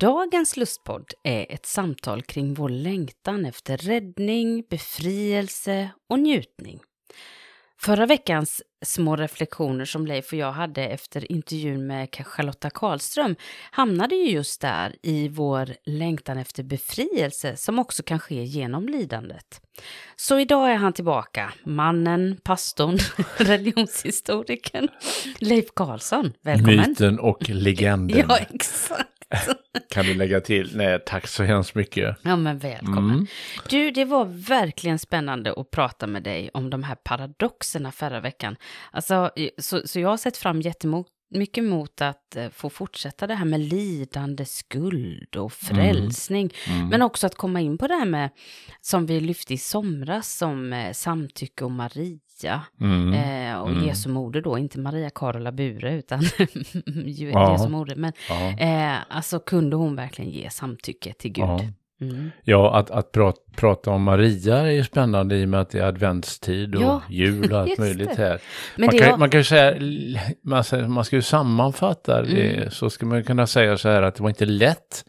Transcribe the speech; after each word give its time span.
Dagens 0.00 0.56
lustpodd 0.56 1.12
är 1.22 1.46
ett 1.48 1.66
samtal 1.66 2.22
kring 2.22 2.54
vår 2.54 2.68
längtan 2.68 3.44
efter 3.44 3.76
räddning, 3.76 4.64
befrielse 4.70 5.90
och 6.08 6.18
njutning. 6.18 6.80
Förra 7.80 8.06
veckans 8.06 8.62
små 8.84 9.16
reflektioner 9.16 9.84
som 9.84 10.06
Leif 10.06 10.32
och 10.32 10.38
jag 10.38 10.52
hade 10.52 10.84
efter 10.86 11.32
intervjun 11.32 11.86
med 11.86 12.08
Charlotta 12.26 12.70
Karlström 12.70 13.36
hamnade 13.70 14.14
ju 14.14 14.30
just 14.30 14.60
där 14.60 14.96
i 15.02 15.28
vår 15.28 15.68
längtan 15.84 16.38
efter 16.38 16.62
befrielse 16.62 17.56
som 17.56 17.78
också 17.78 18.02
kan 18.02 18.18
ske 18.18 18.44
genom 18.44 18.88
lidandet. 18.88 19.60
Så 20.16 20.38
idag 20.38 20.70
är 20.70 20.76
han 20.76 20.92
tillbaka, 20.92 21.52
mannen, 21.64 22.36
pastorn, 22.42 22.98
religionshistorikern 23.36 24.88
Leif 25.38 25.66
Karlsson. 25.74 26.32
Välkommen! 26.42 26.88
Myten 26.88 27.18
och 27.18 27.48
legenden. 27.48 28.18
Ja, 28.28 28.38
exakt. 28.38 29.19
kan 29.90 30.04
du 30.04 30.14
lägga 30.14 30.40
till? 30.40 30.76
Nej, 30.76 30.98
tack 31.06 31.26
så 31.26 31.42
hemskt 31.42 31.74
mycket. 31.74 32.16
Ja, 32.22 32.36
men 32.36 32.58
välkommen. 32.58 33.10
Mm. 33.10 33.26
Du, 33.68 33.90
det 33.90 34.04
var 34.04 34.24
verkligen 34.24 34.98
spännande 34.98 35.52
att 35.56 35.70
prata 35.70 36.06
med 36.06 36.22
dig 36.22 36.50
om 36.54 36.70
de 36.70 36.82
här 36.82 36.94
paradoxerna 36.94 37.92
förra 37.92 38.20
veckan. 38.20 38.56
Alltså, 38.90 39.30
så, 39.58 39.88
så 39.88 40.00
jag 40.00 40.08
har 40.08 40.16
sett 40.16 40.36
fram 40.36 40.60
jättemycket 41.30 41.64
mot 41.64 42.00
att 42.00 42.36
eh, 42.36 42.48
få 42.50 42.70
fortsätta 42.70 43.26
det 43.26 43.34
här 43.34 43.44
med 43.44 43.60
lidande, 43.60 44.44
skuld 44.44 45.36
och 45.36 45.52
frälsning. 45.52 46.50
Mm. 46.68 46.88
Men 46.88 47.02
också 47.02 47.26
att 47.26 47.34
komma 47.34 47.60
in 47.60 47.78
på 47.78 47.86
det 47.86 47.94
här 47.94 48.04
med, 48.06 48.30
som 48.80 49.06
vi 49.06 49.20
lyfte 49.20 49.54
i 49.54 49.58
somras, 49.58 50.36
som 50.38 50.72
eh, 50.72 50.92
samtycke 50.92 51.64
och 51.64 51.70
Maria. 51.70 52.62
Mm. 52.80 53.12
Eh, 53.14 53.60
och 53.60 53.70
Mm. 53.70 53.84
Jesu 53.86 54.08
moder 54.08 54.40
då, 54.42 54.58
inte 54.58 54.78
Maria 54.78 55.10
Carola 55.10 55.52
Bure, 55.52 55.94
utan. 55.94 56.20
Jesu 57.06 57.68
moder. 57.68 57.96
Men 57.96 58.12
Ja. 58.28 58.50
eh, 58.58 58.98
alltså 59.08 59.38
kunde 59.40 59.76
hon 59.76 59.96
verkligen 59.96 60.30
ge 60.30 60.50
samtycke 60.50 61.12
till 61.12 61.32
Gud? 61.32 61.44
Ja. 61.44 61.60
Mm. 62.00 62.30
Ja, 62.44 62.76
att, 62.76 62.90
att 62.90 63.12
prata, 63.12 63.38
prata 63.56 63.90
om 63.90 64.02
Maria 64.02 64.56
är 64.58 64.70
ju 64.70 64.84
spännande 64.84 65.36
i 65.36 65.44
och 65.44 65.48
med 65.48 65.60
att 65.60 65.70
det 65.70 65.78
är 65.78 65.82
adventstid 65.84 66.74
och 66.74 66.82
Ja, 66.82 67.02
jul 67.10 67.52
och 67.52 67.60
allt 67.60 67.78
möjligt 67.78 68.16
det. 68.16 68.22
här. 68.22 68.40
Men 68.76 68.86
man, 68.86 68.98
kan, 68.98 69.10
var- 69.10 69.18
man 69.18 69.30
kan 69.30 69.40
ju 69.40 69.44
säga, 69.44 69.74
man, 70.44 70.64
man 70.92 71.04
ska 71.04 71.16
ju 71.16 71.22
sammanfatta 71.22 72.22
det, 72.22 72.50
Mm. 72.56 72.70
så 72.70 72.90
ska 72.90 73.06
man 73.06 73.24
kunna 73.24 73.46
säga 73.46 73.78
så 73.78 73.88
här 73.88 74.02
att 74.02 74.14
det 74.14 74.22
var 74.22 74.30
inte 74.30 74.46
lätt 74.46 75.04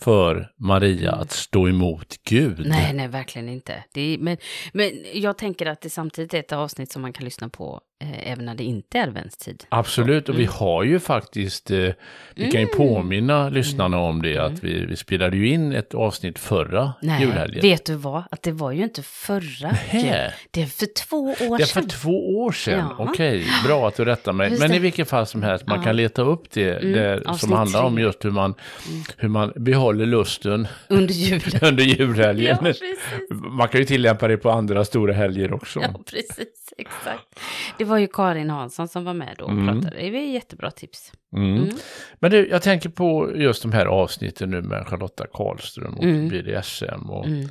för 0.00 0.48
Maria 0.58 1.12
att 1.12 1.30
stå 1.30 1.68
emot 1.68 2.14
Gud. 2.28 2.58
Mm. 2.58 2.68
Nej, 2.68 2.92
nej, 2.94 3.08
verkligen 3.08 3.48
inte. 3.48 3.84
Är, 3.94 4.18
men, 4.18 4.36
men 4.72 4.90
jag 5.14 5.38
tänker 5.38 5.66
att 5.66 5.80
det 5.80 5.90
samtidigt 5.90 6.34
är 6.34 6.38
ett 6.38 6.52
avsnitt 6.52 6.92
som 6.92 7.02
man 7.02 7.12
kan 7.12 7.24
lyssna 7.24 7.48
på 7.48 7.80
även 8.00 8.44
när 8.44 8.54
det 8.54 8.64
inte 8.64 8.98
är 8.98 9.02
adventstid. 9.02 9.64
Absolut, 9.68 10.28
och 10.28 10.34
vi 10.38 10.42
Mm. 10.42 10.54
har 10.54 10.82
ju 10.84 10.98
faktiskt, 11.00 11.70
eh, 11.70 11.88
vi 12.34 12.50
kan 12.50 12.60
ju 12.60 12.66
påminna 12.66 13.48
lyssnarna 13.48 13.98
om 13.98 14.22
det, 14.22 14.38
att 14.38 14.64
vi, 14.64 14.84
vi 14.86 14.96
spelade 14.96 15.36
ju 15.36 15.48
in 15.48 15.72
ett 15.72 15.94
avsnitt 15.94 16.38
förra 16.38 16.92
Nej, 17.02 17.22
julhelgen. 17.22 17.62
vet 17.62 17.84
du 17.86 17.94
vad? 17.94 18.22
Att 18.30 18.42
det 18.42 18.52
var 18.52 18.72
ju 18.72 18.82
inte 18.82 19.02
förra 19.02 19.40
jul. 19.92 20.02
Nähä. 20.02 20.32
Det 20.50 20.62
är 20.62 20.66
för 20.66 20.86
två 20.86 21.16
år 21.48 21.58
Det 21.58 21.62
är 21.64 21.66
för 21.66 21.80
sedan. 21.80 21.88
två 21.88 22.38
år 22.42 22.52
sedan, 22.52 22.86
Ja. 22.98 23.04
okej, 23.10 23.44
bra 23.66 23.88
att 23.88 23.96
du 23.96 24.04
rättar 24.04 24.32
mig. 24.32 24.48
Just 24.50 24.60
Men 24.60 24.70
det. 24.70 24.76
i 24.76 24.80
vilket 24.80 25.08
fall 25.08 25.26
som 25.26 25.42
helst, 25.42 25.66
man 25.66 25.78
Ja. 25.78 25.84
kan 25.84 25.96
leta 25.96 26.22
upp 26.22 26.50
det 26.50 26.70
Mm, 26.76 26.92
där, 26.92 27.32
som 27.32 27.52
handlar 27.52 27.82
om 27.82 27.94
tre. 27.94 28.02
just 28.04 28.24
hur 28.24 28.30
man, 28.30 28.54
hur 29.16 29.28
man 29.28 29.52
behåller 29.56 30.06
lusten 30.06 30.68
Under 30.88 31.14
julen. 31.14 31.58
under 31.68 31.84
julhelgen. 31.84 32.58
Ja, 32.64 32.72
man 33.30 33.68
kan 33.68 33.80
ju 33.80 33.84
tillämpa 33.86 34.28
det 34.28 34.36
på 34.36 34.50
andra 34.50 34.84
stora 34.84 35.12
helger 35.12 35.52
också. 35.52 35.80
Ja, 35.80 36.00
precis. 36.10 36.58
Exakt. 36.78 37.40
Det 37.78 37.84
var 37.84 37.91
ju 37.98 38.06
Karin 38.12 38.50
Hansson 38.50 38.88
som 38.88 39.04
var 39.04 39.14
med 39.14 39.34
då 39.38 39.44
och 39.44 39.50
Mm. 39.50 39.66
pratade. 39.80 40.02
Det 40.02 40.10
var 40.10 40.18
ett 40.18 40.32
jättebra 40.32 40.70
tips. 40.70 41.12
Mm. 41.36 41.54
Mm. 41.56 41.68
Men 42.20 42.30
du, 42.30 42.48
jag 42.48 42.62
tänker 42.62 42.88
på 42.88 43.32
just 43.36 43.62
de 43.62 43.72
här 43.72 43.86
avsnitten 43.86 44.50
nu 44.50 44.62
med 44.62 44.86
Charlotta 44.88 45.26
Karlström 45.32 45.94
och 45.94 46.04
Mm. 46.04 46.28
BDSM. 46.28 47.10
Och 47.10 47.26
Mm. 47.26 47.48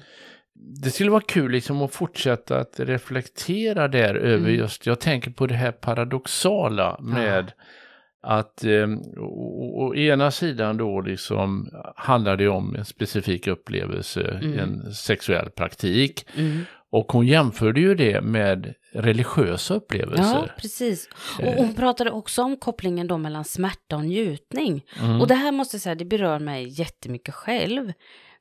Det 0.84 0.90
skulle 0.90 1.12
vara 1.12 1.22
kul 1.28 1.52
liksom 1.52 1.82
att 1.82 1.94
fortsätta 1.94 2.60
att 2.60 2.80
reflektera 2.80 3.88
där 3.88 4.16
över 4.16 4.38
Mm. 4.50 4.56
just, 4.56 4.86
jag 4.86 5.00
tänker 5.00 5.32
på 5.32 5.48
det 5.48 5.54
här 5.56 5.72
paradoxala 5.72 6.98
med 7.02 7.52
att 8.24 8.64
eh, 8.64 8.90
å, 9.18 9.88
å 9.88 9.96
ena 9.96 10.32
sidan 10.32 10.78
då 10.78 11.02
liksom 11.02 11.70
handlar 11.96 12.38
det 12.38 12.48
om 12.48 12.76
en 12.76 12.86
specifik 12.86 13.48
upplevelse, 13.48 14.40
Mm. 14.44 14.60
en 14.60 14.94
sexuell 14.94 15.50
praktik. 15.50 16.26
Mm. 16.38 16.66
Och 16.92 17.12
hon 17.12 17.28
jämförde 17.28 17.80
ju 17.82 17.96
det 17.96 18.22
med 18.22 18.74
religiösa 18.94 19.74
Ja, 19.74 19.78
upplevelser. 19.78 20.54
precis. 20.58 21.10
Och 21.40 21.54
hon 21.54 21.74
pratade 21.76 22.12
också 22.12 22.44
om 22.44 22.58
kopplingen 22.58 23.08
då 23.08 23.18
mellan 23.18 23.44
smärta 23.46 23.96
och 23.96 24.06
njutning. 24.06 24.86
Mm. 25.00 25.22
Och 25.22 25.28
det 25.28 25.36
här 25.36 25.52
måste 25.52 25.76
jag 25.76 25.82
säga, 25.82 25.96
det 25.96 26.06
berör 26.06 26.40
mig 26.40 26.80
jättemycket 26.80 27.34
själv. 27.34 27.94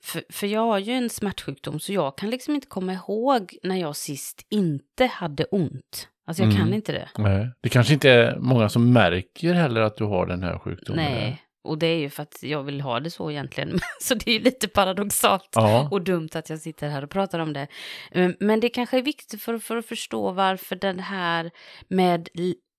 För, 0.03 0.23
för 0.33 0.47
jag 0.47 0.61
har 0.61 0.79
ju 0.79 0.93
en 0.93 1.11
smärtsjukdom 1.11 1.81
så 1.81 1.93
jag 1.93 2.19
kan 2.19 2.31
liksom 2.31 2.55
inte 2.55 2.67
komma 2.67 2.93
ihåg 2.93 3.57
när 3.63 3.77
jag 3.77 3.97
sist 3.97 4.47
inte 4.51 5.07
hade 5.07 5.45
ont. 5.45 6.09
Alltså 6.27 6.43
jag 6.43 6.53
kan 6.53 6.61
Mm. 6.63 6.75
inte 6.75 6.93
det. 6.93 7.09
Nej. 7.19 7.49
Det 7.61 7.69
kanske 7.69 7.93
inte 7.95 8.11
är 8.11 8.37
många 8.39 8.69
som 8.69 8.93
märker 8.93 9.53
heller 9.55 9.81
att 9.81 9.97
du 9.97 10.05
har 10.05 10.27
den 10.27 10.43
här 10.43 10.59
sjukdomen. 10.59 11.05
Nej, 11.05 11.43
och 11.65 11.79
det 11.79 11.87
är 11.87 11.99
ju 11.99 12.11
för 12.11 12.23
att 12.23 12.39
jag 12.43 12.63
vill 12.63 12.81
ha 12.81 13.01
det 13.01 13.11
så 13.11 13.31
egentligen. 13.31 13.79
Så 14.01 14.15
det 14.15 14.29
är 14.31 14.35
ju 14.35 14.41
lite 14.41 14.69
paradoxalt 14.69 15.49
Ja. 15.53 15.89
och 15.91 16.03
dumt 16.03 16.29
att 16.35 16.51
jag 16.51 16.59
sitter 16.59 16.89
här 16.89 17.05
och 17.05 17.11
pratar 17.11 17.39
om 17.39 17.53
det. 17.53 17.67
Mm, 18.13 18.35
Men 18.41 18.61
det 18.61 18.69
kanske 18.69 18.99
är 18.99 19.03
viktigt 19.03 19.43
för, 19.43 19.59
för 19.59 19.77
att 19.77 19.87
förstå 19.87 20.31
varför 20.33 20.77
den 20.77 20.99
här 20.99 21.51
med 21.89 22.29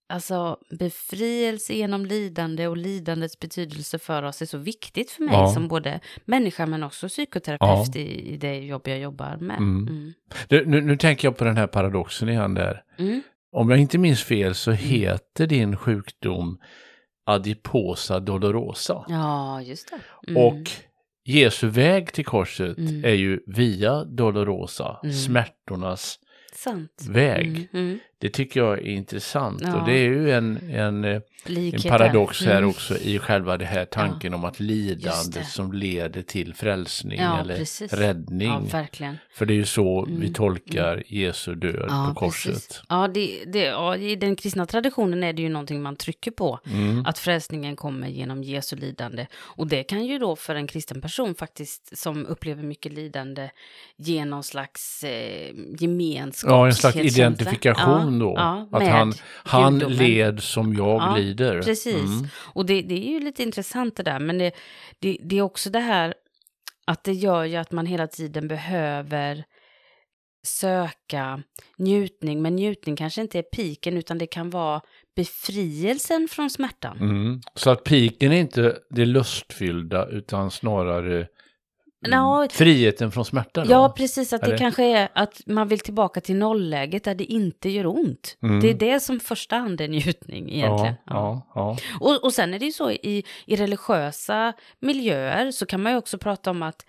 alltså, 0.10 0.58
befrielse 0.80 1.74
genom 1.74 2.06
lidande 2.06 2.68
och 2.68 2.78
lidandets 2.78 3.40
betydelse 3.40 4.00
för 4.00 4.24
oss 4.24 4.42
är 4.42 4.46
så 4.46 4.58
viktigt 4.58 5.12
för 5.12 5.24
mig 5.24 5.34
Ja. 5.34 5.48
som 5.48 5.68
både 5.68 6.00
människa 6.26 6.66
men 6.66 6.84
också 6.84 7.08
psykoterapeut 7.08 7.96
i, 7.96 8.34
i 8.34 8.38
det 8.38 8.56
jobb 8.60 8.88
jag 8.88 9.00
jobbar 9.00 9.38
med. 9.38 9.58
Mm. 9.58 9.88
Mm. 9.88 10.14
Du, 10.48 10.66
nu, 10.66 10.82
nu 10.82 10.98
tänker 10.98 11.28
jag 11.28 11.38
på 11.38 11.44
den 11.44 11.58
här 11.58 11.68
paradoxen 11.68 12.30
igen 12.30 12.54
där. 12.54 12.84
Mm. 13.00 13.22
Om 13.52 13.70
jag 13.70 13.80
inte 13.80 13.98
minns 13.98 14.24
fel 14.24 14.56
så 14.56 14.72
heter 14.72 15.48
din 15.48 15.78
sjukdom 15.78 16.58
adiposa 17.24 18.20
dolorosa. 18.20 19.06
Ja, 19.08 19.62
just 19.62 19.90
det. 19.92 20.32
Mm. 20.32 20.44
Och 20.44 20.70
Jesu 21.26 21.68
väg 21.68 22.14
till 22.14 22.26
korset 22.26 22.78
Mm. 22.78 23.06
är 23.06 23.14
ju 23.14 23.40
via 23.48 24.04
dolorosa, 24.04 25.00
Mm. 25.04 25.16
smärtornas 25.16 26.20
Sant. 26.54 27.06
väg. 27.10 27.68
Mm, 28.22 28.28
mm. 28.28 28.30
Det 28.30 28.30
tycker 28.30 28.60
jag 28.60 28.78
är 28.78 28.82
intressant 28.88 29.62
Ja. 29.66 29.76
och 29.80 29.86
det 29.86 29.94
är 29.94 30.04
ju 30.08 30.32
en, 30.32 30.70
en, 30.72 31.04
eh, 31.06 31.22
en 31.46 31.82
paradox 31.90 32.42
här 32.46 32.58
Mm. 32.58 32.70
också 32.70 32.98
i 32.98 33.20
själva 33.20 33.58
det 33.58 33.66
här 33.66 33.86
tanken 33.86 34.34
om 34.34 34.46
att 34.46 34.60
lidande 34.60 35.44
som 35.44 35.74
leder 35.74 36.22
till 36.22 36.54
frälsning 36.54 37.20
Ja, 37.20 37.40
eller 37.40 37.58
precis. 37.58 37.94
räddning. 37.94 38.70
Ja. 38.72 39.14
För 39.34 39.46
det 39.46 39.54
är 39.54 39.56
ju 39.56 39.66
så 39.66 40.06
Mm. 40.06 40.20
vi 40.20 40.34
tolkar 40.34 41.04
Jesu 41.08 41.56
död 41.56 41.90
på 42.08 42.14
korset. 42.16 42.54
Precis. 42.54 42.84
Ja, 42.90 43.08
det, 43.08 43.44
det, 43.48 43.60
ja, 43.64 43.96
i 43.96 44.16
den 44.16 44.36
kristna 44.36 44.66
traditionen 44.66 45.24
är 45.24 45.34
det 45.34 45.42
ju 45.42 45.50
någonting 45.50 45.82
man 45.82 45.96
trycker 45.96 46.32
på. 46.32 46.60
Mm. 46.72 47.06
Att 47.06 47.20
frälsningen 47.20 47.76
kommer 47.76 48.08
genom 48.08 48.44
Jesu 48.44 48.76
lidande. 48.76 49.28
Och 49.38 49.68
det 49.68 49.84
kan 49.84 50.06
ju 50.06 50.20
då 50.20 50.36
för 50.36 50.56
en 50.56 50.68
kristen 50.68 51.02
person 51.02 51.36
faktiskt 51.36 51.98
som 51.98 52.26
upplever 52.26 52.64
mycket 52.64 52.94
lidande 52.94 53.50
ge 53.98 54.26
någon 54.26 54.44
slags 54.44 55.04
eh, 55.04 55.52
gemenskap. 55.80 56.52
Ja, 56.52 56.66
en 56.68 56.74
slags 56.74 56.96
identifikation 56.98 58.11
då. 58.20 58.36
att 58.72 58.88
han, 58.88 59.14
han 59.44 59.74
gudomen. 59.74 59.98
led 59.98 60.44
som 60.44 60.74
jag 60.74 61.02
Ja, 61.02 61.16
lider. 61.16 61.62
Precis. 61.62 61.96
Mm. 61.96 62.28
Och 62.54 62.66
det, 62.66 62.82
det 62.82 63.08
är 63.08 63.12
ju 63.12 63.20
lite 63.20 63.44
intressant 63.44 63.96
det 63.96 64.04
där. 64.04 64.20
Men 64.20 64.38
det, 64.38 64.52
det, 65.00 65.18
det 65.24 65.38
är 65.38 65.42
också 65.42 65.70
det 65.70 65.80
här 65.80 66.14
att 66.88 67.04
det 67.04 67.14
gör 67.14 67.44
ju 67.44 67.56
att 67.56 67.72
man 67.72 67.86
hela 67.86 68.08
tiden 68.08 68.48
behöver 68.48 69.44
söka 70.44 71.44
njutning. 71.78 72.42
Men 72.42 72.56
njutning 72.56 72.96
kanske 72.96 73.22
inte 73.22 73.40
är 73.40 73.44
piken 73.44 73.98
utan 73.98 74.18
det 74.18 74.28
kan 74.28 74.50
vara 74.50 74.82
befrielsen 75.16 76.28
från 76.32 76.50
smärtan. 76.50 76.98
Mm. 76.98 77.42
Så 77.56 77.70
att 77.70 77.84
piken 77.84 78.32
är 78.32 78.40
inte 78.40 78.78
det 78.90 79.06
lustfyllda 79.06 80.08
utan 80.08 80.52
snarare 80.52 81.28
Nå, 82.08 82.48
Friheten 82.52 83.12
från 83.12 83.26
smärta 83.26 83.64
då? 83.66 83.72
Ja, 83.72 83.94
precis. 83.98 84.34
Att 84.34 84.42
det 84.42 84.48
Eller? 84.48 84.58
kanske 84.58 84.84
är 84.84 85.10
att 85.16 85.42
man 85.46 85.68
vill 85.68 85.80
tillbaka 85.80 86.22
till 86.22 86.36
nollläget 86.36 87.04
där 87.04 87.16
det 87.16 87.24
inte 87.24 87.70
gör 87.70 87.86
ont. 87.88 88.38
Mm. 88.44 88.60
Det 88.60 88.70
är 88.70 88.74
det 88.74 89.00
som 89.00 89.20
första 89.20 89.56
hand 89.56 89.82
är 89.82 89.88
njutning 89.88 90.52
egentligen. 90.54 90.96
Ja, 91.06 91.46
ja, 91.56 91.78
ja. 91.78 91.78
Och, 92.00 92.24
och 92.24 92.34
sen 92.34 92.54
är 92.54 92.60
det 92.60 92.66
ju 92.66 92.72
så 92.72 92.92
i, 92.92 93.24
i 93.46 93.56
religiösa 93.56 94.54
miljöer 94.80 95.52
så 95.52 95.66
kan 95.66 95.84
man 95.84 95.92
ju 95.92 95.98
också 95.98 96.18
prata 96.18 96.52
om 96.52 96.64
att 96.64 96.86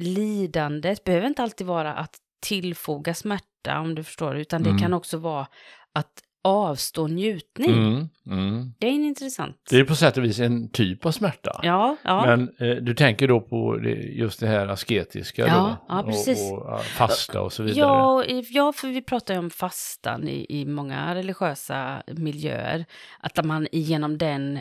lidandet 0.00 1.04
behöver 1.04 1.26
inte 1.26 1.42
alltid 1.42 1.66
vara 1.66 1.94
att 1.94 2.16
tillfoga 2.46 3.14
smärta 3.14 3.80
om 3.80 3.94
du 3.94 4.04
förstår, 4.04 4.36
utan 4.36 4.62
det 4.62 4.70
Mm. 4.70 4.82
kan 4.82 4.92
också 4.94 5.16
vara 5.16 5.46
att 5.94 6.12
avstå 6.44 7.06
njutning. 7.06 7.70
Mm, 7.70 8.08
mm. 8.26 8.72
Det 8.78 8.86
är 8.86 8.90
en 8.90 9.04
intressant. 9.04 9.56
Det 9.70 9.76
är 9.76 9.84
på 9.84 9.94
sätt 9.94 10.16
och 10.16 10.24
vis 10.24 10.38
en 10.40 10.70
typ 10.70 11.06
av 11.06 11.12
smärta. 11.12 11.60
Ja, 11.62 11.96
ja. 12.02 12.26
Men 12.26 12.54
eh, 12.58 12.76
du 12.76 12.94
tänker 12.94 13.28
då 13.28 13.40
på 13.40 13.76
det, 13.76 13.94
just 13.94 14.40
det 14.40 14.46
här 14.46 14.68
asketiska 14.68 15.46
Ja, 15.46 15.78
då? 15.88 15.94
ja, 15.94 16.02
precis. 16.02 16.52
Och, 16.52 16.58
och 16.58 16.84
fasta 16.84 17.42
och 17.42 17.52
så 17.52 17.62
vidare. 17.62 17.80
Ja, 17.80 18.24
ja, 18.50 18.72
för 18.72 18.88
vi 18.88 19.02
pratar 19.02 19.34
ju 19.34 19.40
om 19.40 19.50
fastan 19.50 20.28
i, 20.28 20.46
i 20.48 20.66
många 20.66 21.14
religiösa 21.14 22.02
miljöer. 22.06 22.84
Att 23.20 23.44
man 23.44 23.68
genom 23.72 24.18
den, 24.18 24.58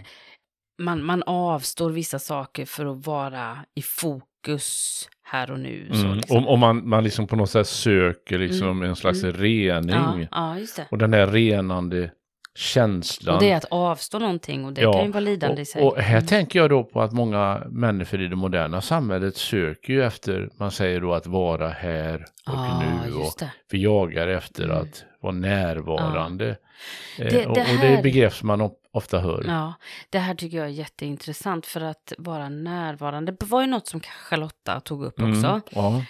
man, 0.81 1.03
man 1.03 1.23
avstår 1.23 1.89
vissa 1.89 2.19
saker 2.19 2.65
för 2.65 2.85
att 2.85 3.05
vara 3.05 3.57
i 3.75 3.81
fokus 3.81 4.30
här 5.23 5.51
och 5.51 5.59
nu. 5.59 5.87
Så 5.93 6.05
Mm. 6.05 6.15
liksom. 6.17 6.37
Om, 6.37 6.47
om 6.47 6.59
man, 6.59 6.89
man 6.89 7.03
liksom 7.03 7.27
på 7.27 7.35
något 7.35 7.49
sätt 7.49 7.67
söker 7.67 8.37
liksom 8.37 8.81
en 8.83 8.95
slags 8.95 9.23
Mm. 9.23 9.35
rening. 9.35 10.27
ja, 10.31 10.57
ja. 10.77 10.83
Och 10.91 10.97
den 10.97 11.11
där 11.11 11.27
renande 11.27 12.11
känslan. 12.55 13.35
Och 13.35 13.41
det 13.41 13.51
är 13.51 13.57
att 13.57 13.65
avstå 13.71 14.19
någonting 14.19 14.65
och 14.65 14.73
det 14.73 14.81
Ja, 14.81 14.93
kan 14.93 15.05
ju 15.05 15.11
vara 15.11 15.19
lidande 15.19 15.61
i 15.61 15.65
sig. 15.65 15.81
Och, 15.81 15.93
och 15.93 16.01
här 16.01 16.15
Mm. 16.17 16.27
tänker 16.27 16.59
jag 16.59 16.69
då 16.69 16.83
på 16.83 17.01
att 17.01 17.11
många 17.11 17.63
människor 17.69 18.21
i 18.21 18.27
det 18.27 18.35
moderna 18.35 18.81
samhället 18.81 19.37
söker 19.37 19.93
ju 19.93 20.03
efter, 20.03 20.49
man 20.59 20.71
säger 20.71 21.01
då 21.01 21.13
att 21.13 21.27
vara 21.27 21.69
här 21.69 22.15
och 22.47 22.53
Ja, 22.53 22.83
nu. 23.05 23.13
Och 23.13 23.33
vi 23.71 23.83
jagar 23.83 24.27
efter 24.27 24.63
Mm. 24.63 24.77
att 24.77 25.03
vara 25.21 25.33
närvarande. 25.33 26.49
Eh, 26.49 26.55
Det- 27.17 27.25
och, 27.47 27.55
det 27.55 27.61
och 27.61 27.67
det 27.81 27.87
är 27.87 27.95
här- 27.95 28.03
begrepp 28.03 28.33
som 28.33 28.47
man 28.47 28.69
ofta 28.93 29.19
hör. 29.19 29.43
Ja, 29.47 29.73
det 30.09 30.19
här 30.19 30.35
tycker 30.35 30.57
jag 30.57 30.65
är 30.65 30.69
jätteintressant 30.71 31.65
för 31.65 31.81
att 31.81 32.13
vara 32.17 32.49
närvarande. 32.49 33.31
Det 33.31 33.45
var 33.45 33.61
ju 33.61 33.67
något 33.67 33.87
som 33.87 33.99
Charlotta 33.99 34.79
tog 34.79 35.03
upp 35.05 35.13
också. 35.19 35.47
Mm, 35.47 35.61
ja. 35.71 36.03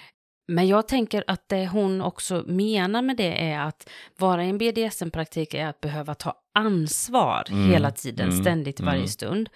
Men 0.47 0.67
jag 0.67 0.87
tänker 0.87 1.23
att 1.27 1.49
det 1.49 1.67
hon 1.67 2.01
också 2.01 2.43
menar 2.47 3.01
med 3.01 3.17
det 3.17 3.51
är 3.51 3.59
att 3.59 3.89
vara 4.17 4.45
i 4.45 4.49
en 4.49 4.57
BDSM-praktik 4.57 5.53
är 5.53 5.67
att 5.67 5.81
behöva 5.81 6.15
ta 6.15 6.35
ansvar 6.53 7.45
Mm, 7.49 7.69
hela 7.69 7.91
tiden, 7.91 8.29
mm, 8.29 8.41
ständigt, 8.41 8.79
varje 8.79 8.97
mm. 8.97 9.07
stund. 9.07 9.49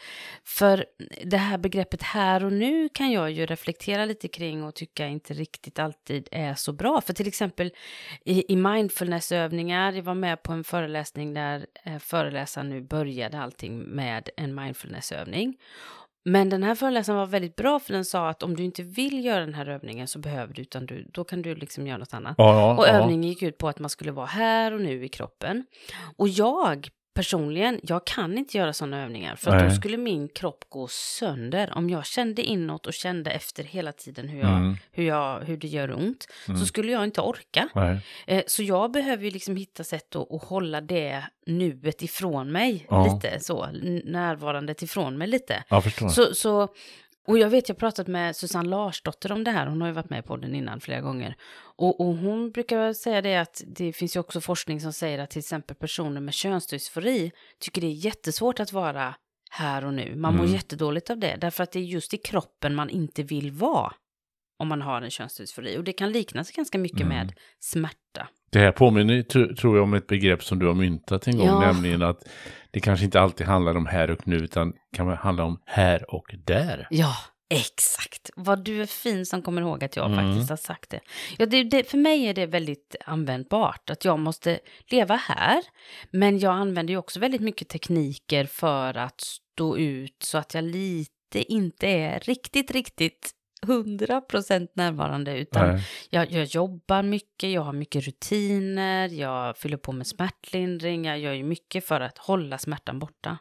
För 0.43 0.85
det 1.23 1.37
här 1.37 1.57
begreppet 1.57 2.01
här 2.01 2.45
och 2.45 2.53
nu 2.53 2.89
kan 2.89 3.11
jag 3.11 3.31
ju 3.31 3.45
reflektera 3.45 4.05
lite 4.05 4.27
kring 4.27 4.63
och 4.63 4.75
tycka 4.75 5.07
inte 5.07 5.33
riktigt 5.33 5.79
alltid 5.79 6.27
är 6.31 6.53
så 6.53 6.73
bra. 6.73 7.01
För 7.01 7.13
till 7.13 7.27
exempel 7.27 7.71
i, 8.25 8.53
i 8.53 8.55
mindfulnessövningar, 8.55 9.91
jag 9.91 10.03
var 10.03 10.15
med 10.15 10.43
på 10.43 10.53
en 10.53 10.63
föreläsning 10.63 11.33
där 11.33 11.65
eh, 11.83 11.99
föreläsaren 11.99 12.69
nu 12.69 12.81
började 12.81 13.39
allting 13.39 13.79
med 13.79 14.29
en 14.37 14.55
mindfulnessövning. 14.55 15.57
Men 16.25 16.50
den 16.50 16.63
här 16.63 16.75
föreläsaren 16.75 17.19
var 17.19 17.25
väldigt 17.25 17.56
bra 17.56 17.80
för 17.80 17.94
den 17.94 18.06
sa 18.06 18.30
att 18.30 18.44
om 18.44 18.56
du 18.56 18.63
inte 18.63 18.83
vill 18.83 19.25
göra 19.25 19.39
den 19.39 19.54
här 19.54 19.66
övningen 19.69 20.07
så 20.07 20.19
behöver 20.19 20.54
du, 20.54 20.62
utan 20.62 20.86
du, 20.86 21.07
då 21.13 21.24
kan 21.24 21.42
du 21.42 21.56
liksom 21.56 21.88
göra 21.88 21.98
något 21.98 22.13
annat. 22.13 22.36
Ja, 22.38 22.75
Och 22.77 22.88
ja. 22.88 22.92
övningen 22.92 23.24
gick 23.24 23.44
ut 23.44 23.57
på 23.57 23.68
att 23.68 23.80
man 23.80 23.89
skulle 23.89 24.12
vara 24.12 24.25
här 24.25 24.74
och 24.74 24.81
nu 24.81 25.06
i 25.06 25.10
kroppen. 25.10 25.66
Och 26.18 26.27
jag 26.27 26.89
personligen, 27.15 27.79
jag 27.83 28.06
kan 28.06 28.38
inte 28.38 28.57
göra 28.57 28.73
sådana 28.73 29.03
övningar 29.03 29.35
för 29.35 29.51
att 29.56 29.69
då 29.69 29.75
skulle 29.75 29.97
min 29.97 30.27
kropp 30.27 30.65
gå 30.69 30.88
sönder. 30.88 31.71
Om 31.75 31.89
jag 31.89 32.06
kände 32.06 32.41
inåt 32.44 32.88
och 32.88 32.94
kände 32.94 33.31
efter 33.31 33.63
hela 33.63 33.91
tiden 33.91 34.29
hur, 34.29 34.39
jag, 34.39 34.50
Mm. 34.57 34.77
hur, 34.91 35.03
jag, 35.03 35.39
hur 35.39 35.57
det 35.57 35.67
gör 35.67 35.94
ont 35.94 36.27
Mm. 36.47 36.59
så 36.59 36.65
skulle 36.65 36.91
jag 36.91 37.03
inte 37.03 37.21
orka. 37.21 37.69
Eh, 38.27 38.44
Så 38.47 38.63
jag 38.63 38.91
behöver 38.91 39.23
ju 39.23 39.31
liksom 39.31 39.56
hitta 39.56 39.83
sätt 39.83 40.15
att, 40.15 40.31
att 40.31 40.44
hålla 40.44 40.81
det 40.81 41.23
nuet 41.45 42.01
ifrån 42.01 42.51
mig 42.51 42.85
Ja. 42.89 43.13
lite 43.13 43.39
så, 43.39 43.68
närvarandet 44.03 44.81
ifrån 44.81 45.18
mig 45.18 45.27
lite. 45.27 45.63
Förstår. 45.83 46.09
Så, 46.09 46.35
så, 46.35 46.68
och 47.27 47.38
jag 47.38 47.50
vet, 47.50 47.69
jag 47.69 47.75
har 47.75 47.80
pratat 47.80 48.07
med 48.07 48.36
Susanne 48.36 48.69
Larsdotter 48.69 49.31
om 49.31 49.44
det 49.44 49.51
här, 49.51 49.68
hon 49.68 49.81
har 49.81 49.88
ju 49.88 49.94
varit 49.94 50.10
med 50.10 50.25
på 50.25 50.38
den 50.38 50.56
innan 50.56 50.80
flera 50.81 51.01
gånger. 51.01 51.36
Och, 51.77 52.00
och 52.01 52.16
hon 52.16 52.51
brukar 52.51 52.94
säga 52.94 53.22
det 53.22 53.36
att 53.36 53.62
det 53.68 53.94
finns 53.94 54.16
ju 54.16 54.19
också 54.19 54.42
forskning 54.42 54.81
som 54.81 54.94
säger 54.94 55.19
att 55.19 55.30
till 55.30 55.39
exempel 55.39 55.75
personer 55.75 56.22
med 56.22 56.33
könsdysfori 56.33 57.31
tycker 57.60 57.81
det 57.81 57.88
är 57.88 57.92
jättesvårt 57.92 58.60
att 58.60 58.72
vara 58.74 59.16
här 59.51 59.86
och 59.86 59.94
nu. 59.94 60.16
Man 60.16 60.33
mår 60.36 60.44
Mm. 60.44 60.54
jättedåligt 60.56 61.10
av 61.10 61.18
det, 61.18 61.38
därför 61.42 61.63
att 61.63 61.72
det 61.72 61.80
är 61.80 61.83
just 61.83 62.13
i 62.13 62.18
kroppen 62.18 62.75
man 62.75 62.89
inte 62.89 63.24
vill 63.24 63.51
vara 63.51 63.94
om 64.57 64.68
man 64.68 64.81
har 64.81 65.02
en 65.02 65.10
könsdysfori. 65.12 65.78
Och 65.78 65.84
det 65.84 65.94
kan 65.94 66.12
liknas 66.12 66.52
ganska 66.52 66.78
mycket 66.78 67.02
Mm. 67.02 67.10
med 67.18 67.34
smärta. 67.60 68.28
Det 68.52 68.60
här 68.60 68.72
påminner, 68.72 69.22
tro- 69.22 69.56
tror 69.56 69.75
jag, 69.78 69.84
om 69.84 69.94
ett 69.94 70.07
begrepp 70.07 70.44
som 70.44 70.60
du 70.60 70.68
har 70.68 70.74
myntat 70.74 71.28
en 71.28 71.38
gång, 71.38 71.48
Ja. 71.48 71.60
nämligen 71.60 72.02
att 72.02 72.28
det 72.72 72.80
kanske 72.80 73.06
inte 73.06 73.19
alltid 73.22 73.48
handlar 73.48 73.78
om 73.78 73.86
här 73.86 74.12
och 74.12 74.28
nu, 74.28 74.36
utan 74.36 74.74
kan 74.96 75.07
handla 75.10 75.44
om 75.44 75.60
här 75.66 76.13
och 76.16 76.25
där. 76.46 76.88
Ja, 76.90 77.16
exakt. 77.50 78.30
Vad 78.36 78.63
du 78.66 78.81
är 78.81 78.86
fin 78.86 79.25
som 79.25 79.42
kommer 79.42 79.62
ihåg 79.62 79.84
att 79.84 79.96
jag 79.96 80.12
Mm. 80.12 80.25
faktiskt 80.31 80.50
har 80.50 80.57
sagt 80.57 80.90
det. 80.90 81.00
Ja, 81.38 81.46
det, 81.46 81.63
det. 81.63 81.90
För 81.90 81.98
mig 81.98 82.25
är 82.28 82.34
det 82.34 82.46
väldigt 82.46 82.96
användbart 83.06 83.90
att 83.90 84.06
jag 84.06 84.19
måste 84.19 84.60
leva 84.92 85.16
här. 85.16 85.62
Men 86.12 86.40
jag 86.40 86.54
använder 86.54 86.92
ju 86.94 86.98
också 86.98 87.19
väldigt 87.19 87.42
mycket 87.42 87.69
tekniker 87.69 88.46
för 88.46 88.98
att 88.98 89.22
stå 89.22 89.78
ut 89.78 90.18
så 90.24 90.38
att 90.38 90.54
jag 90.54 90.63
lite 90.63 91.12
inte 91.48 91.88
är 91.88 92.19
riktigt, 92.19 92.72
riktigt 92.72 93.31
100% 93.65 94.67
närvarande 94.73 95.38
utan 95.38 95.79
jag, 96.09 96.31
jag 96.31 96.45
jobbar 96.45 97.03
mycket, 97.03 97.51
jag 97.51 97.62
har 97.62 97.73
mycket 97.73 98.07
rutiner, 98.07 99.09
jag 99.09 99.57
fyller 99.57 99.77
på 99.77 99.91
med 99.91 100.07
smärtlindring, 100.07 101.06
jag 101.06 101.19
gör 101.19 101.33
ju 101.33 101.44
mycket 101.44 101.85
för 101.85 102.01
att 102.01 102.17
hålla 102.17 102.57
smärtan 102.57 103.00
borta. 103.00 103.38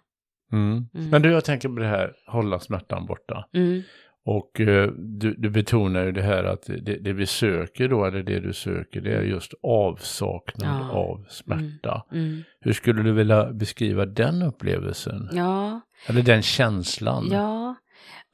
Mm. 0.53 0.87
Mm. 0.94 1.11
Men 1.11 1.23
du, 1.23 1.31
jag 1.31 1.44
tänker 1.44 1.69
på 1.69 1.75
det 1.75 1.87
här, 1.87 2.12
hålla 2.26 2.59
smärtan 2.61 3.06
borta. 3.06 3.44
Mm. 3.55 3.82
Och 4.26 4.61
eh, 4.61 4.91
du, 4.97 5.35
du 5.35 5.50
betonar 5.50 6.05
ju 6.05 6.12
det 6.12 6.23
här 6.23 6.44
att 6.44 6.62
det, 6.67 6.97
det 7.05 7.12
vi 7.12 7.27
söker 7.27 7.88
då, 7.88 8.05
eller 8.05 8.23
det 8.23 8.41
du 8.41 8.53
söker, 8.53 9.00
det 9.00 9.12
är 9.15 9.23
just 9.23 9.53
avsaknad 9.62 10.81
Ja. 10.81 10.91
av 10.91 11.25
smärta. 11.29 12.05
Mm. 12.12 12.43
Hur 12.61 12.73
skulle 12.73 13.03
du 13.03 13.12
vilja 13.12 13.53
beskriva 13.53 14.06
den 14.06 14.43
upplevelsen? 14.43 15.29
Ja, 15.32 15.81
Eller 16.06 16.23
den 16.23 16.43
känslan? 16.43 17.29
Ja. 17.32 17.75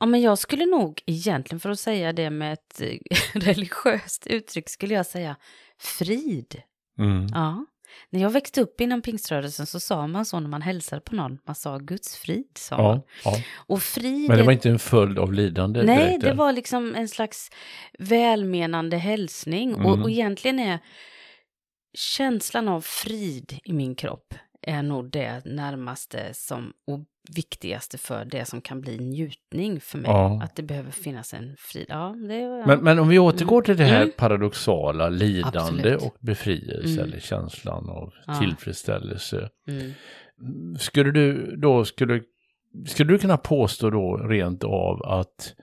Ja, 0.01 0.07
men 0.07 0.21
jag 0.21 0.39
skulle 0.39 0.67
nog 0.67 1.03
egentligen 1.07 1.61
för 1.61 1.71
att 1.71 1.81
säga 1.81 2.13
det 2.13 2.31
med 2.31 2.53
ett 2.53 2.81
eh, 2.81 2.99
religiöst 3.41 4.27
uttryck 4.27 4.69
skulle 4.69 4.95
jag 4.95 5.07
säga 5.07 5.37
frid. 5.79 6.63
Mm. 6.99 7.27
Ja. 7.35 7.67
När 8.11 8.21
jag 8.21 8.31
växte 8.31 8.61
upp 8.61 8.81
inom 8.81 9.03
pingströrelsen 9.03 9.67
så 9.67 9.81
sa 9.81 10.07
man 10.07 10.27
så 10.27 10.41
när 10.41 10.49
man 10.49 10.63
hälsade 10.63 11.01
på 11.01 11.15
någon, 11.15 11.39
man 11.47 11.55
sa 11.55 11.79
Guds 11.79 12.17
frid 12.17 12.47
sa 12.55 12.77
man. 12.77 12.85
Ja, 12.97 13.03
ja. 13.25 13.43
Och 13.57 13.83
frid 13.83 14.29
Men 14.29 14.39
det 14.39 14.43
var 14.45 14.53
inte 14.53 14.69
en 14.71 14.79
följd 14.79 15.19
av 15.19 15.33
lidande 15.33 15.83
Nej, 15.83 16.07
direkt, 16.07 16.23
det 16.25 16.33
var 16.33 16.53
liksom 16.53 16.95
en 16.95 17.09
slags 17.09 17.51
välmenande 17.99 18.97
hälsning. 18.97 19.75
Och, 19.75 19.81
Mm. 19.91 20.03
och 20.03 20.11
egentligen 20.11 20.59
är 20.59 20.79
känslan 21.95 22.69
av 22.69 22.81
frid 22.81 23.59
i 23.65 23.73
min 23.73 23.95
kropp 23.95 24.35
är 24.63 24.83
nog 24.83 25.11
det 25.11 25.45
närmaste 25.45 26.35
som, 26.35 26.73
och 26.87 27.01
viktigaste 27.35 27.99
för 27.99 28.25
det 28.25 28.45
som 28.45 28.61
kan 28.61 28.81
bli 28.81 28.99
njutning 28.99 29.81
för 29.81 29.99
mig. 29.99 30.11
Ja. 30.11 30.43
Att 30.43 30.57
det 30.57 30.63
behöver 30.63 30.91
finnas 30.91 31.35
en 31.35 31.57
frid. 31.59 31.87
Ja, 31.89 32.15
det 32.29 32.35
är, 32.35 32.67
Men, 32.67 32.85
men 32.85 32.99
om 32.99 33.09
vi 33.09 33.19
återgår 33.19 33.63
till 33.63 33.77
det 33.77 33.85
här 33.85 34.03
Mm. 34.03 34.13
paradoxala 34.17 35.09
lidande 35.09 35.59
Absolut. 35.59 36.03
och 36.03 36.17
befrielse 36.21 36.93
Mm. 37.01 37.05
eller 37.05 37.21
känslan 37.21 37.91
av 37.91 38.13
Ja. 38.27 38.35
tillfredsställelse. 38.41 39.49
mm. 39.69 39.93
Skulle 40.79 41.11
du 41.11 41.57
då, 41.57 41.85
skulle, 41.85 42.23
skulle 42.87 43.13
du 43.13 43.19
kunna 43.19 43.37
påstå 43.37 43.91
då 43.91 44.17
rent 44.17 44.65
av 44.65 45.03
att 45.03 45.55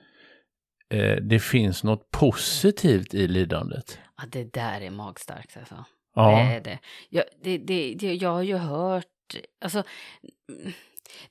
eh, 0.90 1.16
det 1.16 1.38
finns 1.40 1.84
något 1.84 2.10
positivt 2.10 3.14
i 3.14 3.28
lidandet? 3.28 3.98
ja, 4.16 4.24
det 4.32 4.52
där 4.52 4.80
är 4.80 4.90
magstarkt 4.90 5.56
alltså. 5.56 5.84
Det 6.26 6.32
Ja, 6.32 6.40
är 6.40 6.60
det. 6.60 6.78
Jag, 7.08 7.24
det, 7.42 7.58
det, 7.58 7.94
det. 7.94 8.14
jag 8.14 8.30
har 8.30 8.42
ju 8.42 8.56
hört, 8.56 9.36
alltså, 9.60 9.82
mm, 10.48 10.72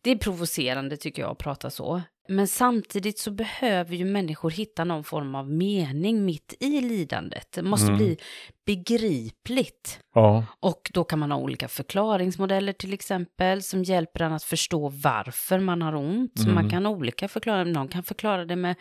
det 0.01 0.11
är 0.11 0.15
provocerande 0.17 0.97
tycker 0.97 1.21
jag 1.21 1.31
att 1.31 1.37
prata 1.37 1.69
så. 1.69 2.01
Men 2.29 2.47
samtidigt 2.47 3.19
så 3.19 3.31
behöver 3.31 3.95
ju 3.95 4.05
människor 4.05 4.51
hitta 4.51 4.83
någon 4.83 5.03
form 5.03 5.35
av 5.35 5.49
mening 5.51 6.25
mitt 6.25 6.53
i 6.59 6.81
lidandet. 6.81 7.51
Det 7.51 7.63
måste 7.63 7.85
Mm. 7.87 7.97
bli 7.97 8.17
begripligt. 8.65 9.99
ja, 10.15 10.45
Och 10.59 10.91
då 10.93 11.03
kan 11.03 11.19
man 11.19 11.31
ha 11.31 11.37
olika 11.39 11.67
förklaringsmodeller 11.67 12.73
till 12.73 12.93
exempel 12.93 13.63
som 13.63 13.83
hjälper 13.83 14.19
en 14.21 14.33
att 14.33 14.43
förstå 14.43 14.89
varför 14.89 15.59
man 15.59 15.81
har 15.81 15.95
ont. 15.95 16.39
Mm. 16.39 16.55
Man 16.55 16.69
kan 16.69 16.85
ha 16.85 16.91
olika 16.93 17.27
förklaringar. 17.27 17.73
Någon 17.73 17.87
kan 17.87 18.03
förklara 18.03 18.45
det 18.45 18.55
med, 18.55 18.75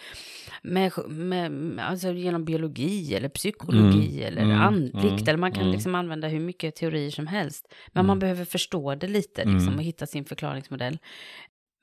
med, 0.62 0.92
med, 1.08 1.78
alltså 1.78 2.12
genom 2.12 2.44
biologi 2.44 3.14
eller 3.14 3.28
psykologi 3.28 4.22
eller 4.22 4.42
Mm. 4.42 4.60
andligt. 4.60 4.94
Mm. 5.04 5.24
Eller 5.28 5.36
man 5.36 5.52
kan 5.52 5.62
Mm. 5.62 5.72
liksom 5.72 5.94
använda 5.94 6.28
hur 6.28 6.40
mycket 6.40 6.74
teorier 6.76 7.10
som 7.10 7.26
helst. 7.26 7.66
Men 7.92 8.00
Mm. 8.00 8.06
man 8.06 8.18
behöver 8.18 8.44
förstå 8.44 8.94
det 8.94 9.08
lite 9.08 9.40
liksom, 9.44 9.62
Mm. 9.68 9.74
och 9.78 9.82
hitta 9.84 10.06
sin 10.06 10.24
förklaringsmodell. 10.24 10.98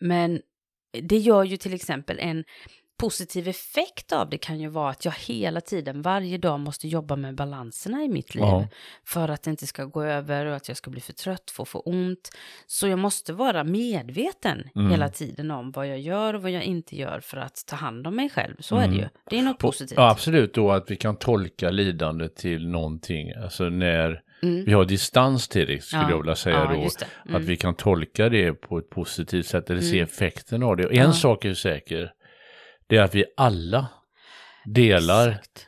Men 0.01 0.41
det 1.01 1.17
gör 1.17 1.43
ju 1.43 1.57
till 1.57 1.73
exempel 1.73 2.19
en 2.19 2.43
positiv 2.97 3.47
effekt 3.47 4.11
av 4.11 4.29
det 4.29 4.37
kan 4.37 4.59
ju 4.59 4.67
vara 4.67 4.89
att 4.89 5.05
jag 5.05 5.11
hela 5.11 5.61
tiden, 5.61 6.01
varje 6.01 6.37
dag 6.37 6.59
måste 6.59 6.87
jobba 6.87 7.15
med 7.15 7.35
balanserna 7.35 8.03
i 8.03 8.07
mitt 8.09 8.35
liv. 8.35 8.43
Ja. 8.43 8.67
För 9.05 9.29
att 9.29 9.43
det 9.43 9.51
inte 9.51 9.67
ska 9.67 9.85
gå 9.85 10.03
över 10.03 10.45
och 10.45 10.55
att 10.55 10.67
jag 10.67 10.77
ska 10.77 10.89
bli 10.91 11.01
för 11.01 11.13
trött, 11.13 11.51
få 11.51 11.65
för 11.65 11.81
ont. 11.89 12.29
Så 12.67 12.87
jag 12.87 12.99
måste 12.99 13.33
vara 13.33 13.63
medveten 13.63 14.63
Mm. 14.75 14.91
hela 14.91 15.09
tiden 15.09 15.51
om 15.51 15.71
vad 15.71 15.87
jag 15.87 15.99
gör 15.99 16.33
och 16.33 16.41
vad 16.41 16.51
jag 16.51 16.63
inte 16.63 16.95
gör 16.95 17.19
för 17.19 17.37
att 17.37 17.63
ta 17.67 17.75
hand 17.75 18.07
om 18.07 18.15
mig 18.15 18.29
själv. 18.29 18.55
Så 18.59 18.75
är 18.77 18.87
det 18.87 18.95
ju. 18.95 19.07
Det 19.29 19.35
är 19.35 19.41
något 19.41 19.41
Mm. 19.41 19.51
Och- 19.53 19.59
positivt. 19.59 19.97
Ja, 19.97 20.09
absolut 20.11 20.53
då 20.53 20.71
att 20.71 20.91
vi 20.91 20.95
kan 20.95 21.15
tolka 21.15 21.69
lidandet 21.69 22.35
till 22.35 22.67
någonting, 22.67 23.31
alltså 23.43 23.63
när 23.69 24.21
Mm. 24.43 24.65
vi 24.65 24.73
har 24.73 24.85
distans 24.85 25.47
till 25.47 25.67
det 25.67 25.83
skulle 25.83 26.01
Ja, 26.01 26.09
jag 26.09 26.17
vilja 26.17 26.35
säga 26.35 26.55
ja, 26.55 26.65
då. 26.73 26.73
Mm. 27.29 27.35
Att 27.41 27.43
vi 27.49 27.55
kan 27.57 27.75
tolka 27.75 28.29
det 28.29 28.53
på 28.53 28.77
ett 28.77 28.89
positivt 28.89 29.45
sätt 29.45 29.69
eller 29.69 29.81
se 29.81 29.97
Mm. 29.97 30.03
effekten 30.03 30.63
av 30.63 30.77
det. 30.77 30.85
Och 30.85 30.93
en 30.93 30.97
Ja. 30.99 31.13
sak 31.13 31.45
är 31.45 31.53
säker, 31.53 32.11
det 32.87 32.97
är 32.97 33.01
att 33.03 33.15
vi 33.15 33.25
alla 33.37 33.87
delar 34.65 35.29
Exakt. 35.29 35.67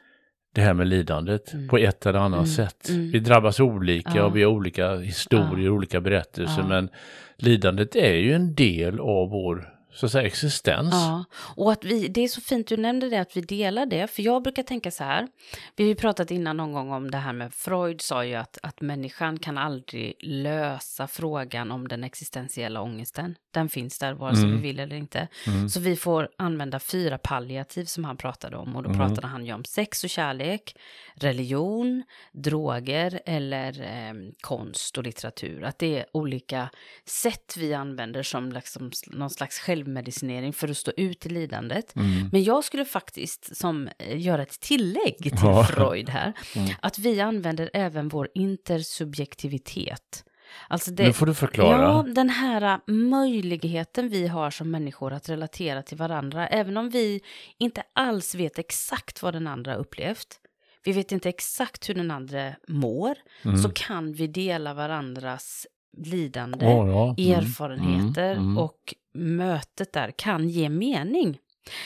det 0.55 0.61
här 0.61 0.73
med 0.73 0.87
lidandet 0.87 1.53
Mm. 1.53 1.67
på 1.67 1.77
ett 1.77 2.05
eller 2.05 2.19
annat 2.19 2.37
Mm, 2.37 2.45
sätt. 2.47 2.89
mm. 2.89 3.11
Vi 3.11 3.19
drabbas 3.19 3.59
olika 3.59 4.25
och 4.25 4.35
vi 4.35 4.43
har 4.43 4.51
olika 4.51 4.95
historier, 4.95 5.69
olika 5.69 6.01
berättelser, 6.01 6.63
men 6.63 6.89
lidandet 7.37 7.95
är 7.95 8.13
ju 8.15 8.33
en 8.33 8.55
del 8.55 8.99
av 8.99 9.29
vår 9.29 9.74
så 9.95 10.05
att 10.05 10.11
säga, 10.11 10.27
existens. 10.27 10.89
Ja, 10.91 11.25
och 11.55 11.71
att 11.71 11.83
vi, 11.83 12.07
det 12.07 12.21
är 12.21 12.27
så 12.27 12.41
fint 12.41 12.67
du 12.67 12.77
nämnde 12.77 13.09
det, 13.09 13.17
att 13.17 13.37
vi 13.37 13.41
delar 13.41 13.85
det. 13.85 14.07
För 14.07 14.21
jag 14.23 14.43
brukar 14.43 14.63
tänka 14.63 14.91
så 14.91 15.03
här, 15.03 15.27
vi 15.75 15.83
har 15.83 15.89
ju 15.89 15.95
pratat 15.95 16.31
innan 16.31 16.57
någon 16.57 16.73
gång 16.73 16.91
om 16.91 17.11
det 17.11 17.17
här 17.17 17.33
med 17.33 17.53
Freud 17.53 18.01
sa 18.01 18.25
ju 18.25 18.35
att, 18.35 18.57
att 18.63 18.81
människan 18.81 19.39
kan 19.39 19.57
aldrig 19.57 20.15
lösa 20.19 21.07
frågan 21.07 21.71
om 21.71 21.87
den 21.87 22.03
existentiella 22.03 22.81
ångesten. 22.81 23.35
Den 23.55 23.69
finns 23.69 23.99
där 23.99 24.13
vare 24.13 24.35
sig 24.35 24.43
Mm. 24.45 24.55
vi 24.55 24.61
vill 24.61 24.79
eller 24.79 24.95
inte. 24.95 25.27
Mm. 25.47 25.69
Så 25.69 25.79
vi 25.79 25.95
får 25.95 26.29
använda 26.37 26.79
fyra 26.79 27.17
palliativ 27.17 27.85
som 27.85 28.03
han 28.03 28.17
pratade 28.17 28.57
om. 28.57 28.75
Och 28.75 28.83
då 28.83 28.89
Mm. 28.89 28.99
pratade 29.07 29.27
han 29.27 29.45
ju 29.45 29.53
om 29.53 29.63
sex 29.65 30.03
och 30.03 30.09
kärlek, 30.09 30.75
religion, 31.15 32.03
droger 32.31 33.19
eller 33.25 33.81
eh, 33.81 34.13
konst 34.41 34.97
och 34.97 35.03
litteratur. 35.03 35.63
Att 35.63 35.79
det 35.79 35.99
är 35.99 36.05
olika 36.11 36.69
sätt 37.05 37.55
vi 37.57 37.73
använder 37.73 38.23
som 38.23 38.51
liksom 38.51 38.91
någon 39.07 39.29
slags 39.29 39.59
självmedicinering 39.59 40.53
för 40.53 40.67
att 40.67 40.77
stå 40.77 40.91
ut 40.97 41.25
i 41.25 41.29
lidandet. 41.29 41.95
Mm. 41.95 42.29
Men 42.31 42.43
jag 42.43 42.63
skulle 42.63 42.85
faktiskt 42.85 43.55
som 43.57 43.89
eh, 43.99 44.21
göra 44.21 44.41
ett 44.41 44.59
tillägg 44.59 45.17
till 45.17 45.31
Ja. 45.43 45.63
Freud 45.63 46.09
här. 46.09 46.33
Mm. 46.55 46.69
Att 46.81 46.99
vi 46.99 47.21
använder 47.21 47.69
även 47.73 48.09
vår 48.09 48.29
intersubjektivitet. 48.33 50.23
Alltså 50.67 50.91
det, 50.91 51.03
Nu 51.03 51.13
får 51.13 51.25
du 51.25 51.33
förklara. 51.33 51.81
Ja, 51.81 52.05
den 52.15 52.29
här 52.29 52.61
äh, 52.61 52.93
möjligheten 52.93 54.09
vi 54.09 54.27
har 54.27 54.49
som 54.51 54.71
människor 54.71 55.13
att 55.13 55.29
relatera 55.29 55.81
till 55.81 55.97
varandra, 55.97 56.47
även 56.47 56.77
om 56.77 56.89
vi 56.89 57.21
inte 57.57 57.83
alls 57.93 58.35
vet 58.35 58.59
exakt 58.59 59.21
vad 59.21 59.33
den 59.33 59.47
andra 59.47 59.75
upplevt, 59.75 60.39
vi 60.83 60.91
vet 60.91 61.11
inte 61.11 61.29
exakt 61.29 61.89
hur 61.89 61.93
den 61.95 62.11
andra 62.11 62.51
mår, 62.67 63.15
Mm. 63.45 63.57
så 63.57 63.69
kan 63.69 64.13
vi 64.13 64.27
dela 64.27 64.73
varandras 64.73 65.67
lidande, 65.97 66.65
Ja, 66.65 66.87
ja. 66.87 67.15
Mm. 67.17 67.39
erfarenheter 67.39 68.31
Mm. 68.31 68.43
Mm. 68.43 68.57
och 68.57 68.93
mötet 69.13 69.93
där 69.93 70.11
kan 70.11 70.49
ge 70.49 70.69
mening. 70.69 71.37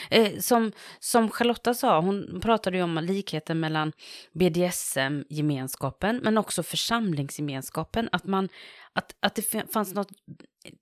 Eh, 0.10 0.40
som, 0.40 0.72
som 1.00 1.30
Charlotta 1.30 1.74
sa, 1.74 2.00
hon 2.02 2.40
pratade 2.42 2.78
ju 2.78 2.84
om 2.84 3.00
likheten 3.04 3.60
mellan 3.60 3.92
BDSM-gemenskapen 4.34 6.20
men 6.24 6.38
också 6.38 6.64
församlingsgemenskapen. 6.64 8.10
Att, 8.12 8.26
man, 8.26 8.50
att, 8.94 9.16
att 9.20 9.36
det 9.36 9.72
fanns 9.74 9.94
något 9.94 10.12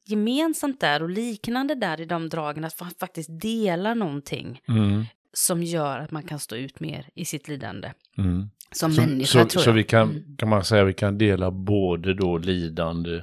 gemensamt 0.06 0.80
där 0.82 1.04
och 1.04 1.10
liknande 1.10 1.76
där 1.76 2.02
i 2.02 2.06
de 2.06 2.30
dragen, 2.30 2.64
att 2.66 2.80
man 2.82 2.92
faktiskt 3.00 3.30
delar 3.42 3.96
någonting 3.96 4.62
Mm. 4.68 5.04
som 5.34 5.64
gör 5.64 6.00
att 6.00 6.12
man 6.12 6.24
kan 6.24 6.40
stå 6.40 6.56
ut 6.56 6.80
mer 6.80 7.10
i 7.16 7.26
sitt 7.26 7.48
lidande. 7.48 7.92
Mm. 8.18 8.50
Som 8.72 8.92
Så, 8.94 9.02
människa 9.02 9.44
så, 9.44 9.46
tror 9.50 9.62
så 9.62 9.70
jag. 9.70 9.74
vi 9.74 9.84
kan, 9.84 10.10
Mm. 10.10 10.38
kan 10.38 10.50
man 10.50 10.64
säga 10.64 10.84
vi 10.84 10.94
kan 10.94 11.18
dela 11.18 11.52
både 11.52 12.14
då 12.14 12.38
lidande 12.38 13.22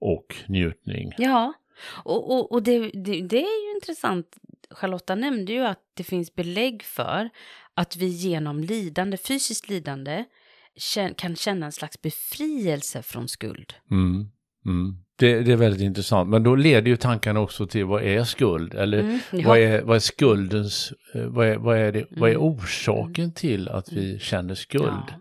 och 0.00 0.36
njutning. 0.48 1.12
Ja, 1.18 1.52
och, 1.84 2.32
och, 2.32 2.52
och 2.52 2.62
det, 2.62 2.78
det, 2.78 3.20
det 3.22 3.38
är 3.42 3.68
ju 3.68 3.74
intressant. 3.74 4.36
Charlotta 4.70 5.14
nämnde 5.14 5.52
ju 5.52 5.66
att 5.66 5.80
det 5.94 6.04
finns 6.04 6.34
belägg 6.34 6.82
för 6.82 7.30
att 7.74 7.96
vi 7.96 8.06
genom 8.06 8.60
lidande, 8.60 9.16
fysiskt 9.16 9.68
lidande, 9.68 10.24
kan 11.16 11.36
känna 11.36 11.66
en 11.66 11.72
slags 11.72 12.02
befrielse 12.02 13.02
från 13.02 13.28
skuld. 13.28 13.74
Mm. 13.90 14.28
Mm. 14.66 14.96
Det, 15.18 15.40
det 15.40 15.52
är 15.52 15.56
väldigt 15.56 15.82
intressant, 15.82 16.30
men 16.30 16.42
då 16.42 16.54
leder 16.56 16.88
ju 16.88 16.96
tankarna 16.96 17.40
också 17.40 17.66
till 17.66 17.84
vad 17.84 18.02
är 18.02 18.24
skuld? 18.24 18.74
Eller 18.74 18.98
Mm, 19.00 19.18
ja. 19.32 19.48
vad, 19.48 19.58
är, 19.58 19.82
vad 19.82 19.96
är 19.96 20.00
skuldens, 20.00 20.92
eh, 21.14 21.22
vad 21.22 21.46
är, 21.46 21.56
vad 21.56 21.78
är, 21.78 21.92
det, 21.92 22.06
vad 22.10 22.30
är 22.30 22.34
Mm. 22.34 22.46
orsaken 22.46 23.32
till 23.32 23.68
att 23.68 23.92
vi 23.92 24.18
känner 24.18 24.54
skuld? 24.54 25.04
Ja. 25.08 25.20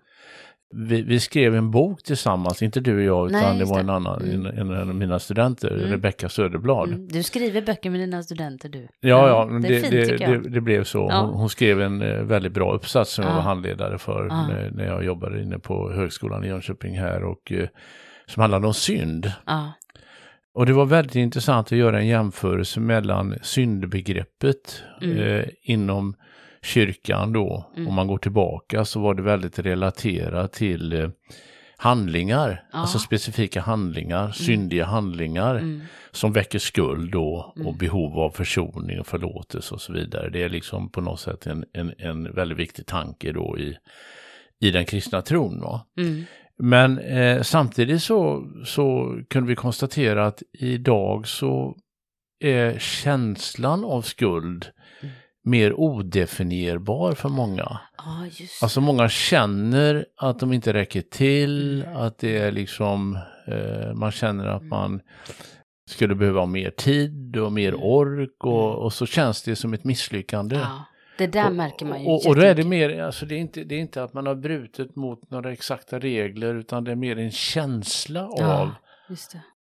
Vi, 0.78 1.02
vi 1.02 1.20
skrev 1.20 1.56
en 1.56 1.72
bok 1.72 2.04
tillsammans, 2.04 2.62
inte 2.62 2.80
du 2.80 2.96
och 2.96 3.02
jag, 3.04 3.28
utan 3.30 3.42
Nej, 3.42 3.60
det 3.60 3.66
var 3.66 3.80
en 3.80 3.90
annan, 3.90 4.22
Mm. 4.22 4.46
en, 4.46 4.72
en 4.72 4.90
av 4.90 4.96
mina 4.96 5.20
studenter, 5.20 5.72
Mm. 5.78 5.92
Rebecka 5.92 6.30
Söderblad. 6.30 6.88
Mm, 6.90 7.08
du 7.08 7.24
skriver 7.24 7.62
böcker 7.62 7.90
med 7.90 8.00
dina 8.00 8.24
studenter 8.24 8.70
du. 8.70 8.88
Ja, 9.00 9.28
ja, 9.28 9.46
det 9.46 9.68
det, 9.68 9.80
fint 9.80 9.92
det, 9.92 10.22
jag. 10.22 10.52
det, 10.52 10.62
blev 10.62 10.84
så. 10.84 11.08
Ja. 11.12 11.22
Hon, 11.22 11.34
hon 11.40 11.50
skrev 11.50 11.82
en 11.82 12.02
eh, 12.02 12.22
väldigt 12.24 12.54
bra 12.54 12.74
uppsats 12.74 13.12
som 13.14 13.24
jag 13.24 13.32
Ja. 13.32 13.36
var 13.36 13.42
handledare 13.44 13.98
för 13.98 14.28
Ja. 14.30 14.48
när, 14.48 14.72
när 14.72 14.86
jag 14.86 15.06
jobbade 15.06 15.42
inne 15.42 15.60
på 15.60 15.92
högskolan 15.92 16.44
i 16.44 16.48
Jönköping 16.48 17.00
här 17.00 17.24
och 17.24 17.52
eh, 17.52 17.68
som 18.28 18.42
handlade 18.42 18.68
om 18.68 18.74
synd. 18.74 19.32
Och 20.56 20.66
det 20.66 20.74
var 20.74 20.86
väldigt 20.86 21.16
intressant 21.16 21.68
att 21.68 21.78
göra 21.78 22.00
en 22.00 22.08
jämförelse 22.08 22.80
mellan 22.80 23.36
syndbegreppet 23.42 24.84
Mm. 25.02 25.18
eh, 25.18 25.46
inom 25.62 26.16
kyrkan 26.66 27.34
då. 27.34 27.66
Mm. 27.76 27.88
Om 27.88 27.94
man 27.96 28.08
går 28.08 28.18
tillbaka 28.18 28.86
så 28.86 29.00
var 29.00 29.14
det 29.14 29.22
väldigt 29.22 29.60
relaterat 29.60 30.54
till 30.54 30.94
eh, 30.94 31.10
handlingar, 31.78 32.64
Ja. 32.72 32.78
alltså 32.80 33.00
specifika 33.00 33.62
handlingar, 33.62 34.32
syndiga 34.32 34.86
handlingar 34.86 35.56
mm, 35.56 35.82
som 36.12 36.34
väcker 36.34 36.60
skuld 36.60 37.12
då 37.12 37.54
och 37.56 37.62
Mm. 37.62 37.78
behov 37.78 38.20
av 38.20 38.30
försoning 38.30 39.00
och 39.00 39.08
förlåtelse 39.08 39.74
och 39.74 39.82
så 39.82 39.94
vidare. 39.94 40.30
Det 40.30 40.44
är 40.44 40.50
liksom 40.50 40.92
på 40.92 41.02
något 41.02 41.20
sätt 41.20 41.48
en, 41.48 41.66
en, 41.74 41.94
en 41.98 42.34
väldigt 42.36 42.58
viktig 42.58 42.86
tanke 42.86 43.32
då 43.32 43.58
i, 43.60 43.78
i 44.62 44.72
den 44.72 44.86
kristna 44.86 45.22
tron. 45.22 45.62
Va? 45.62 45.86
mm, 45.98 46.24
Men 46.58 47.00
eh, 47.00 47.42
samtidigt 47.42 48.04
så, 48.04 48.48
så 48.66 49.18
kunde 49.30 49.50
vi 49.50 49.56
konstatera 49.56 50.26
att 50.28 50.44
idag 50.60 51.28
så 51.28 51.76
är 52.40 52.80
känslan 52.80 53.86
av 53.86 54.02
skuld 54.02 54.66
Mm. 55.02 55.16
Mer 55.46 55.74
odefinierbar 55.80 57.14
för 57.14 57.30
många. 57.30 57.80
ja 57.98 58.26
just 58.32 58.64
Alltså 58.64 58.82
många 58.82 59.10
känner 59.10 60.06
att 60.18 60.40
de 60.40 60.54
inte 60.54 60.74
räcker 60.74 61.02
till, 61.02 61.86
att 61.96 62.18
det 62.18 62.38
är 62.38 62.52
liksom, 62.52 63.20
eh, 63.48 63.94
man 63.94 64.12
känner 64.12 64.46
att 64.48 64.64
man 64.64 65.02
skulle 65.90 66.16
behöva 66.16 66.46
mer 66.46 66.70
tid 66.70 67.38
och 67.38 67.52
mer 67.54 67.70
Mm. 67.70 67.82
ork 67.84 68.44
och, 68.44 68.66
Mm. 68.72 68.76
och 68.84 68.94
så 68.94 69.06
känns 69.06 69.44
det 69.44 69.56
som 69.56 69.74
ett 69.74 69.84
misslyckande. 69.84 70.56
ja, 70.56 70.86
Det 71.18 71.28
där 71.28 71.48
Och- 71.48 71.56
märker 71.56 71.86
man 71.86 72.02
ju 72.04 72.08
och, 72.08 72.28
och 72.28 72.36
då 72.36 72.42
är 72.42 72.56
det 72.56 72.64
mer, 72.64 73.02
alltså 73.02 73.26
det 73.26 73.36
är, 73.36 73.40
inte, 73.40 73.64
det 73.64 73.76
är 73.76 73.80
inte 73.80 74.04
att 74.04 74.14
man 74.14 74.26
har 74.28 74.36
brutit 74.36 74.96
mot 74.96 75.30
några 75.32 75.52
exakta 75.52 76.00
regler 76.00 76.56
utan 76.56 76.84
det 76.84 76.92
är 76.92 76.96
mer 76.96 77.18
en 77.20 77.32
känsla 77.32 78.24
av 78.28 78.36
Ja, 78.40 78.76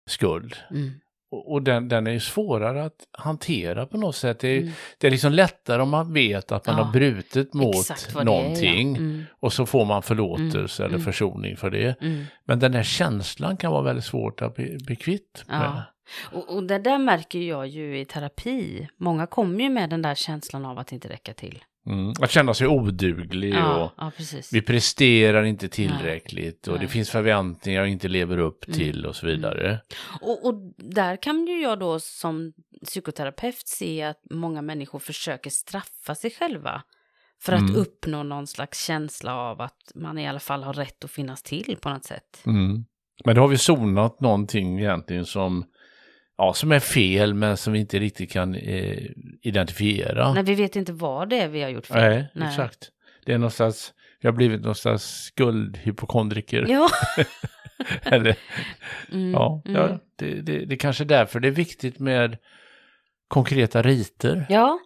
skuld. 0.09 0.55
Mm, 0.71 0.91
Och, 1.33 1.61
den, 1.61 1.87
den 1.87 2.07
är 2.07 2.11
ju 2.11 2.19
svårare 2.19 2.83
att 2.85 3.07
hantera 3.11 3.85
på 3.85 3.97
något 3.97 4.15
sätt. 4.15 4.39
Det 4.39 4.47
är, 4.47 4.61
mm. 4.61 4.71
det 4.97 5.07
är 5.07 5.11
liksom 5.11 5.31
lättare 5.33 5.81
om 5.81 5.89
man 5.89 6.13
vet 6.13 6.51
att 6.51 6.67
man 6.67 6.77
Ja, 6.77 6.83
har 6.83 6.91
brutit 6.91 7.53
mot 7.53 7.87
det 7.87 8.19
är, 8.19 8.23
någonting 8.23 8.95
ja. 8.95 8.99
Mm, 9.01 9.25
och 9.39 9.53
så 9.53 9.65
får 9.65 9.85
man 9.85 10.01
förlåtelse 10.03 10.83
Mm, 10.83 10.89
eller 10.89 10.99
mm. 10.99 11.05
försoning 11.05 11.57
för 11.57 11.69
det. 11.69 12.01
mm. 12.01 12.25
Men 12.45 12.59
den 12.59 12.73
här 12.73 12.83
känslan 12.83 13.57
kan 13.57 13.71
vara 13.71 13.81
väldigt 13.81 14.05
svårt 14.05 14.41
att 14.41 14.55
bli, 14.55 14.77
bli 14.85 14.95
kvitt. 14.95 15.45
Ja. 15.47 15.83
Och, 16.31 16.55
och 16.55 16.63
det 16.63 16.79
där 16.79 16.97
märker 16.97 17.39
jag 17.39 17.67
ju 17.67 17.99
i 17.99 18.05
terapi. 18.05 18.87
Många 18.97 19.27
kommer 19.27 19.63
ju 19.63 19.69
med 19.69 19.89
den 19.89 20.01
där 20.01 20.15
känslan 20.15 20.65
av 20.65 20.79
att 20.79 20.91
inte 20.91 21.09
räcka 21.09 21.33
till. 21.33 21.63
Mm. 21.85 22.13
Att 22.21 22.31
känna 22.31 22.53
sig 22.53 22.67
oduglig 22.67 23.53
Ja, 23.53 23.83
och 23.83 23.91
ja 23.97 24.11
vi 24.51 24.61
presterar 24.61 25.43
inte 25.43 25.67
tillräckligt 25.69 26.67
och 26.67 26.73
Nej. 26.75 26.85
det 26.85 26.91
finns 26.91 27.09
förväntningar 27.09 27.79
jag 27.81 27.89
inte 27.89 28.07
lever 28.07 28.37
upp 28.37 28.67
Mm. 28.67 28.79
till 28.79 29.05
och 29.05 29.15
så 29.15 29.25
vidare. 29.25 29.79
Och, 30.21 30.45
och 30.45 30.55
där 30.77 31.15
kan 31.15 31.47
ju 31.47 31.61
jag 31.61 31.79
då 31.79 31.99
som 31.99 32.53
psykoterapeut 32.85 33.67
se 33.67 34.01
att 34.03 34.21
många 34.31 34.61
människor 34.61 34.99
försöker 34.99 35.49
straffa 35.49 36.15
sig 36.15 36.31
själva. 36.31 36.81
För 37.41 37.53
att 37.53 37.59
Mm. 37.61 37.75
uppnå 37.75 38.23
någon 38.23 38.47
slags 38.47 38.85
känsla 38.85 39.35
av 39.35 39.61
att 39.61 39.91
man 39.95 40.17
i 40.17 40.27
alla 40.27 40.39
fall 40.39 40.63
har 40.63 40.73
rätt 40.73 41.03
att 41.03 41.11
finnas 41.11 41.43
till 41.43 41.77
på 41.81 41.89
något 41.89 42.05
sätt. 42.05 42.41
Mm. 42.45 42.85
Men 43.25 43.35
då 43.35 43.41
har 43.41 43.47
vi 43.47 43.57
sonat 43.57 44.19
någonting 44.21 44.79
egentligen 44.79 45.25
som, 45.25 45.65
ja, 46.37 46.53
som 46.53 46.71
är 46.71 46.79
fel 46.79 47.33
men 47.33 47.57
som 47.57 47.73
vi 47.73 47.79
inte 47.79 47.99
riktigt 47.99 48.31
kan 48.31 48.55
eh, 48.55 49.05
identifiera. 49.41 50.33
Nej, 50.33 50.43
vi 50.43 50.55
vet 50.55 50.75
inte 50.75 50.93
vad 50.93 51.29
det 51.29 51.39
är 51.39 51.47
vi 51.47 51.61
har 51.61 51.69
gjort 51.69 51.85
fel. 51.85 52.23
Nej, 52.33 52.47
exakt. 52.47 52.89
Det 53.25 53.33
är 53.33 53.37
någonstans, 53.37 53.93
vi 54.21 54.27
har 54.27 54.33
blivit 54.33 54.61
någonstans 54.61 55.23
skuldhypokondriker. 55.23 56.65
Ja. 56.69 56.89
Eller, 58.03 58.35
Mm, 59.11 59.31
ja, 59.31 59.61
mm. 59.65 59.81
ja 59.81 59.99
det, 60.15 60.41
det, 60.41 60.65
det 60.65 60.77
kanske 60.77 61.03
är 61.03 61.05
därför 61.05 61.39
det 61.39 61.47
är 61.47 61.51
viktigt 61.51 61.99
med 61.99 62.37
konkreta 63.27 63.81
riter. 63.81 64.45
Ja, 64.49 64.79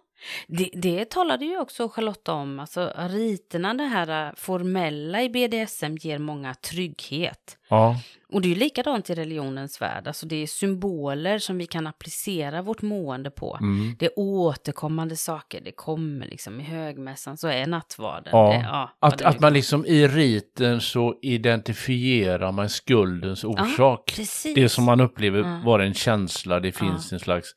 Det, 0.46 0.70
det 0.72 1.10
talade 1.10 1.44
ju 1.44 1.58
också 1.58 1.88
Charlotta 1.88 2.32
om, 2.32 2.60
alltså 2.60 2.92
riterna, 2.96 3.74
det 3.74 3.84
här 3.84 4.32
formella 4.36 5.22
i 5.22 5.28
BDSM 5.28 5.96
ger 5.96 6.18
många 6.18 6.54
trygghet. 6.54 7.58
Ja, 7.70 7.96
Och 8.32 8.42
det 8.42 8.48
är 8.48 8.50
ju 8.50 8.54
likadant 8.54 9.10
i 9.10 9.14
religionens 9.14 9.80
värld, 9.82 10.06
alltså 10.08 10.26
det 10.26 10.36
är 10.36 10.46
symboler 10.46 11.38
som 11.38 11.58
vi 11.58 11.66
kan 11.66 11.86
applicera 11.86 12.62
vårt 12.62 12.82
mående 12.82 13.30
på. 13.30 13.58
mm. 13.60 13.96
Det 13.98 14.06
är 14.06 14.12
återkommande 14.16 15.16
saker, 15.16 15.60
det 15.60 15.72
kommer 15.72 16.26
liksom 16.26 16.60
i 16.60 16.64
högmässan 16.64 17.36
så 17.36 17.48
är 17.48 17.66
nattvarden. 17.66 18.30
Ja, 18.32 18.48
det, 18.48 18.60
ja 18.62 18.90
att, 18.98 19.20
ja, 19.20 19.28
att 19.28 19.40
man 19.40 19.52
liksom 19.52 19.86
i 19.86 20.08
riten 20.08 20.80
så 20.80 21.14
identifierar 21.22 22.52
man 22.52 22.68
skuldens 22.68 23.44
orsak. 23.44 24.12
precis. 24.16 24.54
det 24.54 24.68
som 24.68 24.84
man 24.84 25.00
upplever 25.00 25.38
Ja. 25.38 25.60
vara 25.64 25.84
en 25.84 25.94
känsla, 25.94 26.60
det 26.60 26.72
finns 26.72 27.12
en 27.12 27.18
slags, 27.20 27.48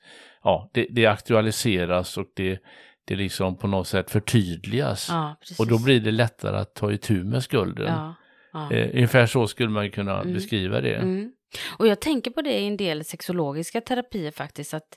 ja, 0.44 0.70
det, 0.74 0.88
det 0.90 1.06
aktualiseras 1.06 2.18
och 2.18 2.26
det, 2.36 2.60
det 3.06 3.16
liksom 3.16 3.58
på 3.58 3.68
något 3.68 3.88
sätt 3.88 4.12
förtydligas. 4.12 5.08
Ja. 5.10 5.36
Och 5.60 5.68
då 5.68 5.80
blir 5.84 6.00
det 6.00 6.12
lättare 6.12 6.58
att 6.58 6.76
ta 6.76 6.92
itu 6.92 7.24
med 7.24 7.44
skulden. 7.44 7.88
Ja, 7.88 8.16
ja. 8.54 8.72
Eh, 8.72 8.90
ungefär 8.94 9.26
så 9.26 9.48
skulle 9.48 9.70
man 9.70 9.92
kunna 9.92 10.22
Mm. 10.22 10.34
beskriva 10.34 10.82
det. 10.82 10.96
Mm. 10.96 11.32
Och 11.78 11.88
jag 11.88 12.00
tänker 12.00 12.32
på 12.32 12.42
det 12.42 12.60
i 12.60 12.68
en 12.68 12.78
del 12.78 13.04
sexologiska 13.06 13.82
terapier 13.82 14.32
faktiskt, 14.32 14.74
att 14.74 14.96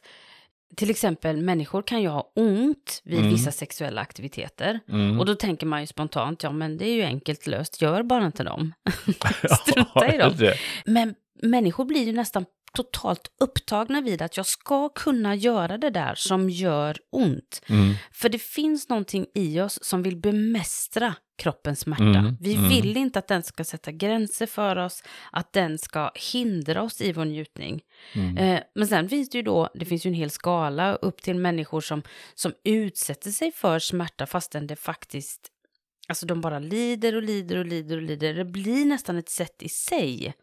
till 0.76 0.90
exempel 0.90 1.36
människor 1.36 1.82
kan 1.82 2.02
ju 2.02 2.08
ha 2.08 2.32
ont 2.36 3.00
vid 3.04 3.18
Mm. 3.18 3.30
vissa 3.30 3.50
sexuella 3.52 4.00
aktiviteter. 4.00 4.80
Mm. 4.88 5.20
Och 5.20 5.26
då 5.26 5.34
tänker 5.34 5.66
man 5.66 5.80
ju 5.80 5.86
spontant, 5.86 6.42
ja 6.42 6.50
men 6.52 6.76
det 6.76 6.86
är 6.88 6.94
ju 6.94 7.02
enkelt 7.02 7.46
löst, 7.46 7.82
gör 7.82 8.02
bara 8.02 8.26
inte 8.26 8.44
dem. 8.44 8.72
Strunta 9.60 10.14
i 10.14 10.18
dem. 10.18 10.32
Men 10.86 11.14
människor 11.42 11.84
blir 11.84 12.04
ju 12.06 12.12
nästan 12.12 12.44
totalt 12.74 13.30
upptagna 13.40 14.00
vid 14.00 14.22
att 14.22 14.36
jag 14.36 14.46
ska 14.46 14.88
kunna 14.88 15.34
göra 15.34 15.78
det 15.78 15.90
där 15.90 16.14
som 16.14 16.50
gör 16.50 16.98
ont. 17.12 17.62
Mm. 17.66 17.94
För 18.12 18.28
det 18.28 18.42
finns 18.42 18.88
någonting 18.88 19.26
i 19.34 19.60
oss 19.60 19.78
som 19.82 20.02
vill 20.02 20.16
bemästra 20.16 21.14
kroppens 21.38 21.80
smärta. 21.80 22.02
Mm, 22.02 22.36
Vi 22.40 22.54
mm. 22.54 22.68
vill 22.68 22.96
inte 22.96 23.18
att 23.18 23.28
den 23.28 23.42
ska 23.42 23.64
sätta 23.64 23.92
gränser 23.92 24.46
för 24.46 24.76
oss, 24.76 25.02
att 25.32 25.52
den 25.52 25.78
ska 25.78 26.10
hindra 26.32 26.82
oss 26.82 27.00
i 27.00 27.12
vår 27.12 27.24
njutning. 27.24 27.80
Mm. 28.12 28.38
Eh, 28.38 28.60
men 28.74 28.88
sen 28.88 29.08
finns 29.08 29.30
det 29.30 29.38
ju 29.38 29.42
då, 29.42 29.68
det 29.74 29.84
finns 29.84 30.06
ju 30.06 30.08
en 30.08 30.14
hel 30.14 30.30
skala 30.30 30.94
upp 30.94 31.22
till 31.22 31.36
människor 31.36 31.80
som, 31.80 32.02
som 32.34 32.52
utsätter 32.64 33.30
sig 33.30 33.52
för 33.52 33.78
smärta 33.78 34.26
fastän 34.26 34.66
det 34.66 34.76
faktiskt, 34.76 35.48
alltså 36.08 36.26
de 36.26 36.40
bara 36.40 36.58
lider 36.58 37.16
och 37.16 37.22
lider 37.22 37.56
och 37.56 37.66
lider 37.66 37.96
och 37.96 38.02
lider. 38.02 38.34
Det 38.34 38.44
blir 38.44 38.84
nästan 38.84 39.16
ett 39.16 39.28
sätt 39.28 39.62
i 39.62 39.68
sig 39.68 40.34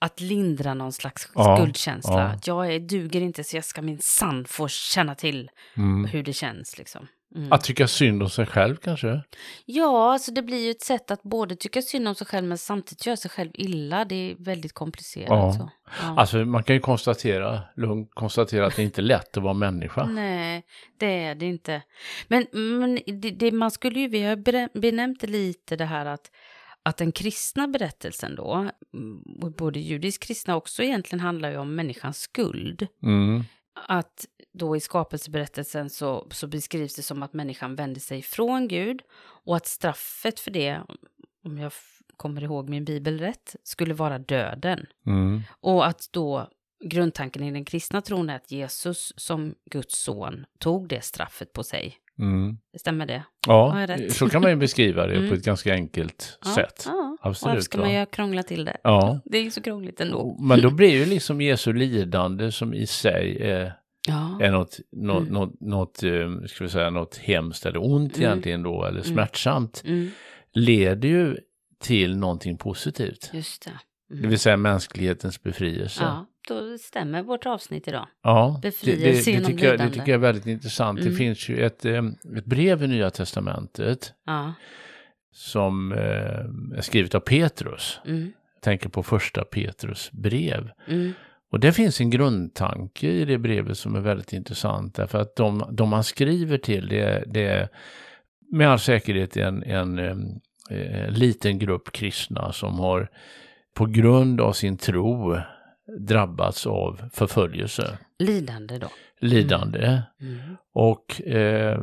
att 0.00 0.20
lindra 0.20 0.74
någon 0.74 0.92
slags 0.92 1.28
Ja, 1.34 1.56
skuldkänsla. 1.56 2.14
ja. 2.14 2.38
Jag 2.44 2.74
är, 2.74 2.80
duger 2.80 3.20
inte 3.20 3.44
så 3.44 3.56
jag 3.56 3.64
ska 3.64 3.82
min 3.82 3.98
sann 4.02 4.44
få 4.44 4.68
känna 4.68 5.14
till 5.14 5.50
Mm. 5.76 6.04
hur 6.04 6.22
det 6.22 6.32
känns 6.32 6.78
liksom. 6.78 7.06
Mm. 7.36 7.52
Att 7.52 7.64
tycka 7.64 7.88
synd 7.88 8.22
om 8.22 8.30
sig 8.30 8.46
själv 8.46 8.76
kanske? 8.76 9.22
Ja, 9.64 10.12
alltså 10.12 10.32
det 10.32 10.42
blir 10.42 10.64
ju 10.64 10.70
ett 10.70 10.82
sätt 10.82 11.10
att 11.10 11.22
både 11.22 11.56
tycka 11.56 11.82
synd 11.82 12.08
om 12.08 12.14
sig 12.14 12.26
själv 12.26 12.46
men 12.46 12.58
samtidigt 12.58 13.06
göra 13.06 13.16
sig 13.16 13.30
själv 13.30 13.50
illa. 13.54 14.04
Det 14.04 14.14
är 14.30 14.36
väldigt 14.38 14.72
komplicerat. 14.72 15.28
Ja. 15.28 15.52
Så. 15.52 15.70
Ja. 16.02 16.14
Alltså 16.20 16.36
man 16.36 16.62
kan 16.62 16.76
ju 16.76 16.80
konstatera, 16.80 17.60
lugnt 17.76 18.10
konstatera 18.14 18.66
att 18.66 18.76
det 18.76 18.82
inte 18.82 19.00
är 19.00 19.02
lätt 19.02 19.36
att 19.36 19.42
vara 19.42 19.54
människa. 19.54 20.04
Nej, 20.06 20.64
det 20.98 21.24
är 21.24 21.34
det 21.34 21.46
inte. 21.46 21.82
Men, 22.28 22.46
men 22.52 22.94
det, 23.20 23.30
det, 23.30 23.52
man 23.52 23.70
skulle 23.70 24.00
ju, 24.00 24.08
vi 24.08 24.22
har 24.22 24.36
benämnt 24.80 25.20
det 25.20 25.26
lite 25.26 25.76
det 25.76 25.84
här 25.84 26.06
att, 26.06 26.30
att 26.86 26.96
den 26.96 27.12
kristna 27.12 27.68
berättelsen 27.68 28.36
då, 28.36 28.70
mm, 28.94 29.22
och 29.42 29.52
både 29.52 29.80
judisk 29.80 30.22
kristna 30.22 30.56
också 30.56 30.82
egentligen 30.82 31.20
handlar 31.20 31.50
ju 31.50 31.56
om 31.56 31.74
människans 31.74 32.20
skuld. 32.20 32.86
Mm. 33.02 33.44
Att 33.88 34.26
då 34.52 34.76
i 34.76 34.80
skapelseberättelsen 34.80 35.90
så, 35.90 36.26
så 36.30 36.46
beskrivs 36.46 36.96
det 36.96 37.02
som 37.02 37.22
att 37.22 37.32
människan 37.32 37.76
vände 37.76 38.00
sig 38.00 38.22
från 38.22 38.68
Gud 38.68 39.02
och 39.44 39.56
att 39.56 39.66
straffet 39.66 40.40
för 40.40 40.50
det, 40.50 40.80
om 41.44 41.58
jag 41.58 41.72
kommer 42.16 42.42
ihåg 42.42 42.68
min 42.68 42.84
bibel 42.84 43.18
rätt, 43.18 43.56
skulle 43.62 43.94
vara 43.94 44.18
döden. 44.18 44.86
Mm. 45.06 45.42
Och 45.60 45.86
att 45.86 46.08
då 46.10 46.48
grundtanken 46.84 47.42
i 47.42 47.50
den 47.50 47.64
kristna 47.64 48.02
tron 48.02 48.30
är 48.30 48.36
att 48.36 48.50
Jesus 48.50 49.12
som 49.16 49.54
Guds 49.70 49.98
son 49.98 50.46
tog 50.58 50.88
det 50.88 51.04
straffet 51.04 51.52
på 51.52 51.64
sig. 51.64 51.98
Mm. 52.18 52.56
Stämmer 52.78 53.06
det? 53.06 53.22
Ja, 53.46 53.86
så 54.10 54.28
kan 54.28 54.42
man 54.42 54.50
ju 54.50 54.56
beskriva 54.56 55.06
det 55.06 55.14
Mm. 55.16 55.28
på 55.28 55.34
ett 55.34 55.44
ganska 55.44 55.72
enkelt 55.72 56.38
Ja, 56.44 56.54
sätt. 56.54 56.82
Ja, 56.86 57.16
Absolut, 57.20 57.50
Varför 57.50 57.60
ska 57.60 57.78
man 57.78 57.92
ju 57.94 58.06
krångla 58.06 58.42
till 58.42 58.64
det? 58.64 58.76
Ja. 58.82 59.20
Det 59.24 59.38
är 59.38 59.42
ju 59.42 59.50
så 59.50 59.62
krångligt 59.62 60.00
ändå. 60.00 60.36
Men 60.40 60.60
då 60.60 60.70
blir 60.70 60.90
ju 60.90 61.04
liksom 61.06 61.40
Jesu 61.40 61.72
lidande 61.72 62.52
som 62.52 62.74
i 62.74 62.86
sig 62.86 63.38
är, 63.42 63.72
Ja, 64.08 64.38
är 64.42 64.50
något, 64.50 64.78
något, 64.92 65.20
Mm. 65.22 65.32
något, 65.34 65.60
något, 65.60 66.02
eh, 66.02 66.46
ska 66.48 66.64
vi 66.64 66.70
säga, 66.70 66.90
något 66.90 67.16
hemskt 67.16 67.66
eller 67.66 67.84
ont 67.84 68.16
Mm. 68.16 68.26
egentligen 68.30 68.62
då, 68.62 68.84
eller 68.84 69.02
smärtsamt, 69.02 69.82
mm, 69.86 70.10
leder 70.52 71.08
ju 71.08 71.36
till 71.80 72.16
någonting 72.16 72.58
positivt. 72.58 73.30
just 73.32 73.64
det. 73.64 73.70
Det 74.08 74.14
Mm. 74.16 74.30
vill 74.30 74.38
säga 74.38 74.56
mänsklighetens 74.56 75.42
befrielse. 75.42 76.02
Ja, 76.04 76.26
då 76.48 76.78
stämmer 76.78 77.22
vårt 77.22 77.46
avsnitt 77.46 77.88
idag. 77.88 78.06
Ja, 78.22 78.58
det, 78.62 78.68
det, 78.68 78.72
Befrielse 78.92 79.30
det, 79.30 79.34
genom 79.36 79.50
tycker 79.52 79.66
jag, 79.66 79.78
det 79.78 79.84
tycker 79.88 80.00
jag 80.00 80.08
är 80.08 80.18
väldigt 80.18 80.46
intressant. 80.46 80.98
Det 80.98 81.04
Mm. 81.06 81.16
finns 81.16 81.48
ju 81.48 81.64
ett, 81.66 81.84
eh, 81.84 82.04
ett 82.36 82.44
brev 82.44 82.82
i 82.82 82.86
Nya 82.86 83.10
Testamentet 83.10 84.12
Ja, 84.26 84.52
som 85.32 85.92
eh, 85.92 85.98
är 86.78 86.80
skrivet 86.80 87.14
av 87.14 87.20
Petrus. 87.20 88.00
mm, 88.06 88.32
Jag 88.54 88.62
tänker 88.62 88.88
på 88.88 89.02
första 89.02 89.44
Petrus 89.44 90.10
brev. 90.12 90.70
mm, 90.88 91.12
Och 91.52 91.60
det 91.60 91.72
finns 91.72 92.00
en 92.00 92.10
grundtanke 92.10 93.06
i 93.08 93.24
det 93.24 93.38
brevet 93.38 93.78
som 93.78 93.94
är 93.96 94.00
väldigt 94.00 94.32
intressant. 94.32 94.94
Därför 94.94 95.18
att 95.20 95.36
de, 95.36 95.64
de 95.72 95.88
man 95.88 96.04
skriver 96.04 96.58
till 96.58 96.88
det, 96.88 97.24
det 97.26 97.44
är 97.46 97.68
med 98.52 98.68
all 98.70 98.78
säkerhet 98.78 99.36
en, 99.36 99.62
en, 99.62 99.98
em, 99.98 100.20
eh, 100.70 101.10
liten 101.10 101.58
grupp 101.58 101.92
kristna 101.92 102.52
som 102.52 102.78
har 102.78 103.08
på 103.76 103.86
grund 103.86 104.40
av 104.40 104.52
sin 104.52 104.76
tro 104.76 105.36
drabbats 106.08 106.66
av 106.66 107.00
förföljelse, 107.12 107.98
lidande 108.18 108.78
då. 108.78 108.86
lidande. 109.20 110.02
Mm, 110.20 110.38
Och 110.74 111.22
eh, 111.26 111.78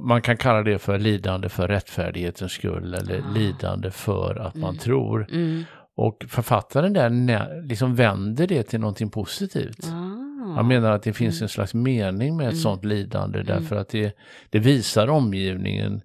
man 0.00 0.22
kan 0.22 0.36
kalla 0.36 0.62
det 0.62 0.78
för 0.78 0.98
lidande 0.98 1.48
för 1.48 1.68
rättfärdighetens 1.68 2.52
skull 2.52 2.94
eller 2.94 3.20
Ah. 3.20 3.32
lidande 3.34 3.90
för 3.90 4.34
att 4.36 4.54
man 4.54 4.70
Mm. 4.70 4.78
tror. 4.78 5.26
mm. 5.32 5.64
Och 5.96 6.24
författaren 6.28 6.92
där 6.92 7.62
liksom 7.68 7.94
vänder 7.94 8.46
det 8.46 8.62
till 8.62 8.80
någonting 8.80 9.10
positivt. 9.10 9.84
Ah. 9.86 10.54
Han 10.56 10.68
menar 10.68 10.90
att 10.92 11.02
det 11.02 11.12
finns 11.12 11.34
Mm. 11.40 11.44
en 11.44 11.48
slags 11.48 11.74
mening 11.74 12.36
med 12.36 12.46
ett 12.46 12.52
Mm. 12.52 12.62
sånt 12.62 12.84
lidande 12.84 13.40
Mm. 13.40 13.46
därför 13.46 13.76
att 13.76 13.88
det, 13.88 14.16
det 14.50 14.58
visar 14.58 15.08
omgivningen 15.08 16.00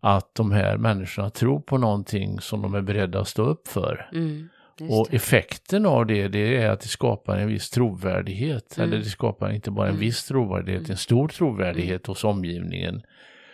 att 0.00 0.34
de 0.34 0.52
här 0.52 0.76
människorna 0.76 1.30
tror 1.30 1.60
på 1.60 1.78
någonting 1.78 2.40
som 2.40 2.62
de 2.62 2.74
är 2.74 2.80
beredda 2.80 3.20
att 3.20 3.28
stå 3.28 3.42
upp 3.42 3.68
för. 3.68 4.08
Mm, 4.12 4.48
Och 4.90 5.14
effekten 5.14 5.86
av 5.86 6.06
det, 6.06 6.28
det 6.28 6.56
är 6.56 6.70
att 6.70 6.80
det 6.80 6.88
skapar 6.88 7.36
en 7.38 7.48
viss 7.48 7.70
trovärdighet. 7.70 8.78
Mm. 8.78 8.88
Eller 8.88 8.98
det 8.98 9.10
skapar 9.10 9.50
inte 9.52 9.70
bara 9.70 9.86
en 9.86 9.90
Mm. 9.90 10.00
viss 10.00 10.24
trovärdighet, 10.24 10.80
Mm. 10.80 10.90
en 10.90 10.96
stor 10.96 11.28
trovärdighet 11.28 12.06
hos 12.06 12.24
omgivningen 12.24 13.02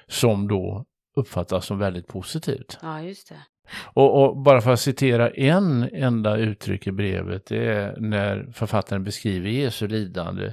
som 0.08 0.48
då 0.48 0.84
uppfattas 1.16 1.66
som 1.66 1.78
väldigt 1.78 2.06
positivt. 2.06 2.78
Ja, 2.82 3.02
just 3.02 3.28
det. 3.28 3.34
Och, 3.84 4.22
och 4.24 4.36
bara 4.36 4.60
för 4.60 4.72
att 4.72 4.80
citera 4.80 5.30
en 5.30 5.88
enda 5.92 6.36
uttryck 6.36 6.86
i 6.86 6.92
brevet, 6.92 7.46
det 7.46 7.66
är 7.72 7.96
när 8.00 8.48
författaren 8.52 9.04
beskriver 9.04 9.48
Jesu 9.50 9.86
lidande, 9.88 10.52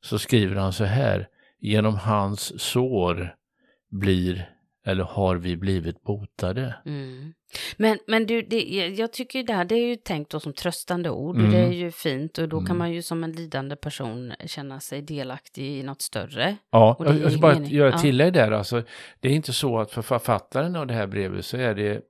så 0.00 0.18
skriver 0.18 0.56
han 0.56 0.72
så 0.72 0.84
här, 0.84 1.28
genom 1.60 1.96
hans 1.96 2.60
sår 2.62 3.34
blir, 3.90 4.50
eller 4.88 5.04
har 5.04 5.36
vi 5.36 5.56
blivit 5.56 6.02
botade. 6.02 6.74
Mm. 6.86 7.32
Men, 7.76 7.98
men 8.06 8.26
du, 8.26 8.42
det, 8.42 8.60
jag- 8.98 9.12
tycker 9.12 9.42
det 9.42 9.52
här, 9.52 9.64
det 9.64 9.74
är 9.74 9.86
ju 9.86 9.96
tänkt 9.96 10.30
då 10.30 10.40
som 10.40 10.52
tröstande 10.52 11.10
ord 11.10 11.34
och 11.36 11.40
Mm. 11.40 11.52
det 11.52 11.58
är 11.58 11.72
ju 11.72 11.90
fint 11.90 12.38
och 12.38 12.48
då 12.48 12.58
kan 12.58 12.66
Mm. 12.66 12.78
man 12.78 12.92
ju 12.92 13.02
som 13.02 13.24
en 13.24 13.32
lidande 13.32 13.76
person 13.76 14.32
känna 14.46 14.80
sig 14.80 15.02
delaktig 15.02 15.78
i 15.78 15.82
något 15.82 16.02
större. 16.02 16.56
Ja, 16.72 16.96
Och 16.98 17.06
jag, 17.06 17.32
ska 17.32 17.40
bara 17.40 17.54
mening. 17.54 17.70
göra 17.72 17.94
ett 17.94 18.02
tillägg 18.02 18.32
där. 18.32 18.52
Alltså, 18.52 18.82
det 19.20 19.28
är 19.28 19.32
inte 19.32 19.52
så 19.52 19.78
att 19.78 19.90
för 19.90 20.02
författaren 20.02 20.76
av 20.76 20.86
det 20.86 20.94
här 20.94 21.06
brevet 21.06 21.44
så 21.44 21.56
är 21.56 21.74
det, 21.74 22.00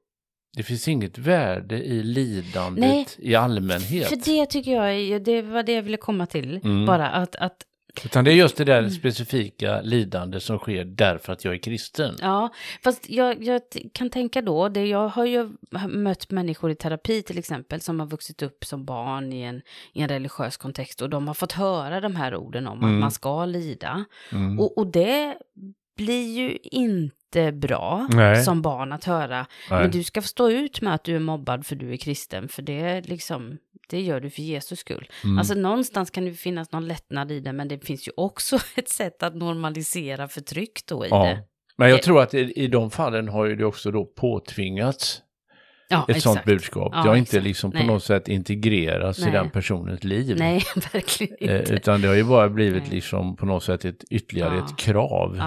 det 0.57 0.63
finns 0.63 0.89
inget 0.89 1.19
värde 1.19 1.77
i 1.85 2.03
lidandet 2.03 2.81
Nej, 2.85 3.07
i 3.19 3.35
allmänhet. 3.35 4.09
För 4.09 4.17
det 4.17 4.47
tycker 4.47 4.73
jag, 4.73 5.23
det 5.25 5.43
var 5.43 5.63
det 5.63 5.73
jag 5.73 5.83
ville 5.83 5.97
komma 5.97 6.27
till. 6.27 6.57
Mm. 6.65 6.87
Bara 6.87 7.09
att, 7.09 7.37
att 7.37 7.57
Utan 8.05 8.25
det 8.25 8.31
är 8.33 8.35
just 8.35 8.57
det 8.57 8.65
där 8.65 8.79
Mm. 8.79 8.91
specifika 8.91 9.81
lidande 9.81 10.41
som 10.41 10.59
sker 10.59 10.85
därför 10.85 11.33
att 11.33 11.45
jag 11.45 11.55
är 11.55 11.59
kristen. 11.59 12.15
Ja, 12.21 12.49
fast 12.85 13.11
jag, 13.11 13.43
jag 13.45 13.61
kan 13.93 14.11
tänka 14.11 14.43
då, 14.43 14.69
det, 14.69 14.87
jag 14.87 15.09
har 15.09 15.25
ju 15.25 15.51
mött 15.89 16.31
människor 16.31 16.71
i 16.71 16.75
terapi 16.75 17.23
till 17.23 17.39
exempel 17.39 17.81
som 17.81 18.01
har 18.01 18.07
vuxit 18.07 18.43
upp 18.43 18.65
som 18.65 18.85
barn 18.85 19.33
i 19.33 19.43
en, 19.43 19.63
i 19.93 20.03
en 20.03 20.09
religiös 20.09 20.57
kontext 20.57 21.03
och 21.03 21.11
de 21.11 21.27
har 21.29 21.35
fått 21.35 21.53
höra 21.53 22.01
de 22.01 22.17
här 22.17 22.35
orden 22.37 22.67
om 22.67 22.79
Mm. 22.79 22.95
att 22.95 23.01
man 23.01 23.11
ska 23.11 23.45
lida. 23.45 24.05
Mm. 24.33 24.59
Och, 24.61 24.79
och 24.79 24.87
det 24.87 25.37
blir 25.97 26.37
ju 26.39 26.57
inte 26.63 27.53
bra 27.53 28.07
Nej. 28.11 28.45
som 28.45 28.63
barn 28.63 28.93
att 28.93 29.05
höra. 29.05 29.47
Nej. 29.71 29.81
Men 29.83 29.91
du 29.91 30.05
ska 30.05 30.23
stå 30.23 30.51
ut 30.51 30.81
med 30.81 30.95
att 30.95 31.05
du 31.05 31.17
är 31.17 31.21
mobbad 31.21 31.67
för 31.67 31.77
du 31.77 31.93
är 31.93 31.97
kristen, 31.97 32.49
för 32.49 32.63
det 32.63 32.81
är 32.81 33.03
liksom, 33.03 33.59
det 33.89 34.01
gör 34.01 34.21
du 34.21 34.31
för 34.31 34.43
Jesus 34.43 34.79
skull. 34.79 35.09
Mm. 35.25 35.39
Alltså 35.39 35.55
någonstans 35.55 36.11
kan 36.11 36.25
det 36.25 36.33
finnas 36.33 36.73
någon 36.73 36.89
lättnad 36.89 37.33
i 37.33 37.41
det, 37.41 37.53
men 37.53 37.69
det 37.69 37.85
finns 37.87 38.09
ju 38.09 38.13
också 38.17 38.59
ett 38.77 38.89
sätt 38.89 39.23
att 39.23 39.35
normalisera 39.35 40.29
förtryck 40.29 40.87
då 40.87 41.07
i 41.07 41.09
ja. 41.09 41.25
det. 41.25 41.39
Men 41.77 41.91
jag 41.91 42.03
tror 42.03 42.23
att 42.23 42.35
i, 42.35 42.53
i 42.57 42.67
de 42.67 42.91
fallen 42.91 43.29
har 43.29 43.45
ju 43.45 43.57
det 43.57 43.65
också 43.65 43.91
då 43.91 44.05
påtvingats 44.05 45.23
Ja, 45.91 46.07
ett 46.09 46.23
sånt 46.23 46.37
exakt. 46.37 46.47
budskap. 46.47 46.93
Ja, 46.95 47.03
det 47.03 47.09
har 47.09 47.17
inte 47.17 47.29
exakt. 47.29 47.45
liksom 47.45 47.71
på 47.71 47.79
Nej. 47.79 47.87
något 47.87 48.05
sätt 48.05 48.29
integrerats 48.29 49.19
i 49.19 49.23
Nej. 49.23 49.33
den 49.33 49.51
personens 49.51 50.05
liv. 50.05 50.37
Nej, 50.39 50.63
verkligen 50.93 51.49
Eh, 51.51 51.59
inte. 51.61 51.73
utan 51.75 52.01
det 52.01 52.09
har 52.09 52.15
ju 52.15 52.25
bara 52.25 52.49
blivit 52.49 52.83
Nej. 52.83 52.93
liksom 52.93 53.37
på 53.37 53.47
något 53.47 53.63
sätt 53.65 53.85
ett 53.85 54.05
ytterligare 54.11 54.57
Ja. 54.57 54.65
ett 54.65 54.77
krav. 54.77 55.41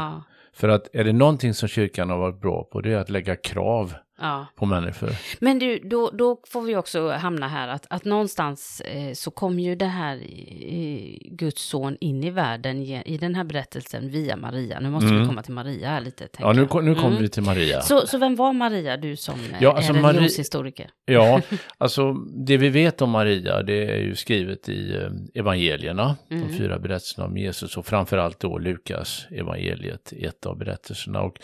För 0.54 0.70
att 0.70 0.96
är 0.96 1.04
det 1.04 1.14
någonting 1.14 1.54
som 1.54 1.70
kyrkan 1.70 2.10
har 2.10 2.18
varit 2.18 2.42
bra 2.42 2.64
på 2.72 2.82
det 2.82 2.92
är 2.94 2.98
att 2.98 3.10
lägga 3.10 3.36
krav 3.36 3.94
ja. 4.22 4.48
på 4.56 4.66
människor. 4.66 5.10
Men 5.40 5.60
du, 5.60 5.80
då, 5.84 6.10
då 6.14 6.38
får 6.48 6.62
vi 6.62 6.76
också 6.76 7.10
hamna 7.10 7.48
här 7.48 7.68
att, 7.68 7.86
att 7.90 8.06
någonstans 8.06 8.82
eh, 8.82 9.14
så 9.14 9.32
kom 9.32 9.60
ju 9.60 9.76
det 9.76 9.86
här 9.86 10.16
eh, 10.16 11.18
Guds 11.32 11.62
son 11.62 11.98
in 12.00 12.24
i 12.24 12.30
världen 12.30 12.82
i 12.82 13.18
den 13.22 13.36
här 13.36 13.44
berättelsen 13.44 14.10
via 14.10 14.38
Maria. 14.38 14.80
Nu 14.80 14.90
måste 14.90 15.08
Mm. 15.10 15.22
vi 15.22 15.28
komma 15.28 15.44
till 15.44 15.54
Maria 15.54 15.90
här 15.90 16.02
lite. 16.02 16.28
Ja, 16.40 16.54
nu, 16.54 16.62
nu 16.62 16.68
kommer 16.68 17.08
Mm. 17.08 17.22
vi 17.22 17.30
till 17.30 17.44
Maria. 17.44 17.82
Så, 17.82 18.08
så 18.08 18.18
vem 18.18 18.36
var 18.36 18.54
Maria, 18.54 18.98
du 18.98 19.16
som 19.16 19.40
eh, 19.40 19.46
Ja, 19.60 19.74
alltså 19.76 19.94
är 19.94 19.98
Mari- 19.98 20.08
religionshistoriker? 20.08 20.90
Ja, 21.06 21.42
alltså 21.78 22.14
det 22.46 22.58
vi 22.58 22.70
vet 22.70 23.02
om 23.02 23.10
Maria 23.10 23.64
det 23.64 23.92
är 23.92 23.98
ju 24.02 24.16
skrivet 24.16 24.70
i 24.70 24.96
eh, 24.96 25.10
evangelierna, 25.40 26.16
Mm. 26.32 26.48
de 26.48 26.54
fyra 26.58 26.80
berättelserna 26.80 27.28
om 27.28 27.38
Jesus 27.38 27.78
och 27.78 27.86
framförallt 27.86 28.40
då 28.40 28.58
Lukas 28.58 29.26
evangeliet, 29.32 30.14
ett 30.18 30.46
av 30.46 30.58
berättelserna. 30.58 31.22
Och, 31.22 31.38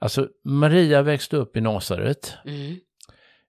alltså 0.00 0.28
Maria 0.44 1.02
växte 1.02 1.36
upp 1.36 1.56
i 1.56 1.60
Nasaret, 1.60 2.34
Mm. 2.46 2.76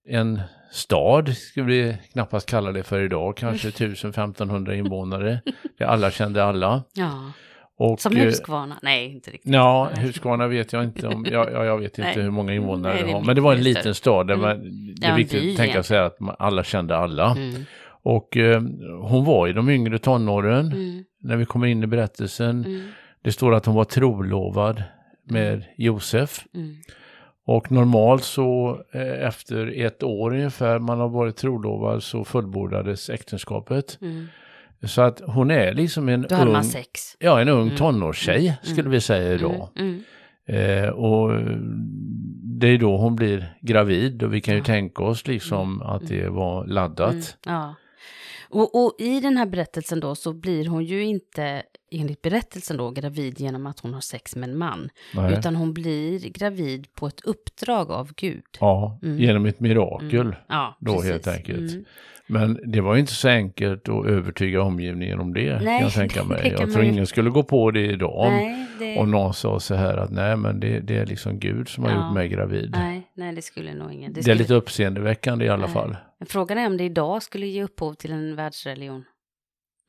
en 0.09 0.41
stad 0.71 1.37
skulle 1.37 1.65
vi 1.65 1.97
knappast 2.13 2.49
kalla 2.49 2.71
det 2.71 2.83
för 2.83 3.01
idag, 3.03 3.37
kanske 3.37 3.69
1000-1500 3.69 4.73
invånare, 4.77 5.41
där 5.77 5.85
alla 5.85 6.11
kände 6.11 6.43
alla. 6.43 6.83
Ja, 6.93 7.31
Och, 7.77 7.99
som 7.99 8.17
eh, 8.17 8.23
Huskvarna? 8.23 8.75
Nej, 8.81 9.13
inte 9.13 9.31
riktigt. 9.31 9.53
Ja, 9.53 9.89
Huskvarna 9.97 10.47
vet 10.47 10.73
jag 10.73 10.83
inte 10.83 11.07
om, 11.07 11.25
ja, 11.31 11.49
ja, 11.51 11.65
jag 11.65 11.77
vet 11.77 11.97
inte 11.99 12.21
hur 12.21 12.31
många 12.31 12.53
invånare 12.53 12.93
Nej, 12.93 13.03
det 13.03 13.11
har, 13.11 13.21
men 13.23 13.35
det 13.35 13.41
var 13.41 13.53
en 13.53 13.63
liten 13.63 13.95
stad 13.95 14.27
där 14.27 14.33
Mm. 14.33 14.47
man, 14.47 14.59
det 14.99 15.05
är 15.05 15.09
Ja, 15.09 15.15
viktigt 15.15 15.41
by 15.41 15.51
att 15.51 15.57
tänka 15.57 15.83
sig 15.83 15.99
att 15.99 16.17
alla 16.39 16.63
kände 16.63 16.97
alla. 16.97 17.31
Mm. 17.31 17.63
Och 18.03 18.37
eh, 18.37 18.61
hon 19.01 19.25
var 19.25 19.47
i 19.47 19.53
de 19.53 19.69
yngre 19.69 19.99
tonåren 19.99 20.65
Mm. 20.71 21.03
när 21.23 21.37
vi 21.37 21.45
kommer 21.45 21.67
in 21.67 21.83
i 21.83 21.87
berättelsen. 21.87 22.65
Mm. 22.65 22.81
Det 23.23 23.31
står 23.31 23.53
att 23.55 23.65
hon 23.65 23.75
var 23.75 23.83
trolovad 23.83 24.83
med 25.31 25.63
Josef. 25.77 26.45
Mm. 26.53 26.75
Och 27.45 27.71
normalt 27.71 28.23
så 28.23 28.81
eh, 28.93 29.27
efter 29.27 29.81
ett 29.85 30.03
år 30.03 30.33
ungefär 30.33 30.79
man 30.79 30.99
har 30.99 31.09
varit 31.09 31.35
trolovad 31.37 32.03
så 32.03 32.23
fullbordades 32.25 33.09
äktenskapet. 33.09 33.97
Mm. 34.01 34.27
Så 34.83 35.01
att 35.01 35.21
hon 35.25 35.51
är 35.51 35.73
liksom 35.73 36.09
en 36.09 36.21
Då 36.29 36.35
ung, 36.35 36.51
man 36.51 36.63
sex. 36.63 37.15
ja, 37.19 37.41
en 37.41 37.49
ung 37.49 37.61
Mm. 37.67 37.75
tonårstjej 37.75 38.47
Mm. 38.47 38.53
skulle 38.75 38.89
vi 38.89 39.01
säga 39.01 39.33
idag. 39.33 39.69
Mm. 39.79 40.03
Eh, 40.45 40.89
och 40.89 41.31
det 42.59 42.67
är 42.67 42.77
då 42.77 42.97
hon 42.97 43.15
blir 43.15 43.57
gravid 43.61 44.23
och 44.23 44.33
vi 44.33 44.41
kan 44.41 44.53
ju 44.53 44.59
Ja. 44.59 44.65
tänka 44.65 45.03
oss 45.03 45.27
liksom 45.27 45.81
att 45.81 46.07
det 46.07 46.29
var 46.29 46.65
laddat. 46.67 47.13
Mm. 47.13 47.23
Ja. 47.45 47.75
Och, 48.49 48.85
och 48.85 48.95
i 48.99 49.19
den 49.19 49.37
här 49.37 49.45
berättelsen 49.45 49.99
då 49.99 50.15
så 50.15 50.33
blir 50.33 50.67
hon 50.67 50.83
ju 50.83 51.03
inte 51.03 51.63
enligt 51.91 52.21
berättelsen 52.21 52.77
då 52.77 52.91
gravid 52.91 53.39
genom 53.39 53.65
att 53.67 53.79
hon 53.79 53.93
har 53.93 54.01
sex 54.01 54.35
med 54.35 54.49
en 54.49 54.57
man. 54.57 54.89
Nej. 55.15 55.33
Utan 55.39 55.55
hon 55.55 55.73
blir 55.73 56.19
gravid 56.29 56.87
på 56.95 57.07
ett 57.07 57.21
uppdrag 57.21 57.91
av 57.91 58.11
Gud. 58.15 58.43
Ja, 58.59 58.99
Mm. 59.03 59.19
genom 59.19 59.45
ett 59.45 59.59
mirakel. 59.59 60.19
Mm. 60.21 60.33
Ja, 60.47 60.77
då 60.79 60.93
precis. 60.93 61.11
helt 61.11 61.27
enkelt. 61.27 61.71
Mm. 61.71 61.85
Men 62.27 62.59
det 62.65 62.81
var 62.81 62.97
inte 62.97 63.13
så 63.13 63.27
enkelt 63.29 63.89
att 63.89 64.05
övertyga 64.05 64.61
omgivningen 64.61 65.19
om 65.19 65.33
det, 65.33 65.49
kan 65.55 65.63
Nej, 65.65 65.81
jag 65.81 65.91
tänka 65.93 66.21
det 66.23 66.27
mig. 66.29 66.41
kan 66.41 66.59
Jag 66.59 66.73
tror 66.73 66.83
ingen 66.85 67.07
skulle 67.07 67.29
gå 67.29 67.43
på 67.43 67.71
det 67.71 67.85
idag. 67.85 68.31
Nej, 68.31 68.67
det... 68.79 68.97
Om 68.97 69.11
någon 69.11 69.33
sa 69.33 69.59
så 69.59 69.75
här 69.75 69.97
att 69.97 70.11
nej 70.11 70.35
men 70.37 70.59
det, 70.59 70.79
det 70.79 70.97
är 70.97 71.05
liksom 71.05 71.39
Gud 71.39 71.69
som 71.69 71.83
har 71.83 71.91
Ja. 71.91 72.05
gjort 72.05 72.13
mig 72.13 72.27
gravid. 72.29 72.69
nej, 72.71 73.07
nej, 73.13 73.35
det 73.35 73.41
skulle 73.41 73.73
nog 73.73 73.93
ingen. 73.93 74.13
Det 74.13 74.19
är 74.19 74.21
skulle... 74.21 74.35
lite 74.37 74.53
uppseendeväckande 74.53 75.45
i 75.45 75.49
alla 75.49 75.67
fall. 75.67 75.97
Frågan 76.25 76.57
är 76.57 76.67
om 76.67 76.77
det 76.77 76.83
idag 76.83 77.23
skulle 77.23 77.47
ge 77.47 77.63
upphov 77.63 77.93
till 77.93 78.11
en 78.11 78.35
världsreligion. 78.35 79.03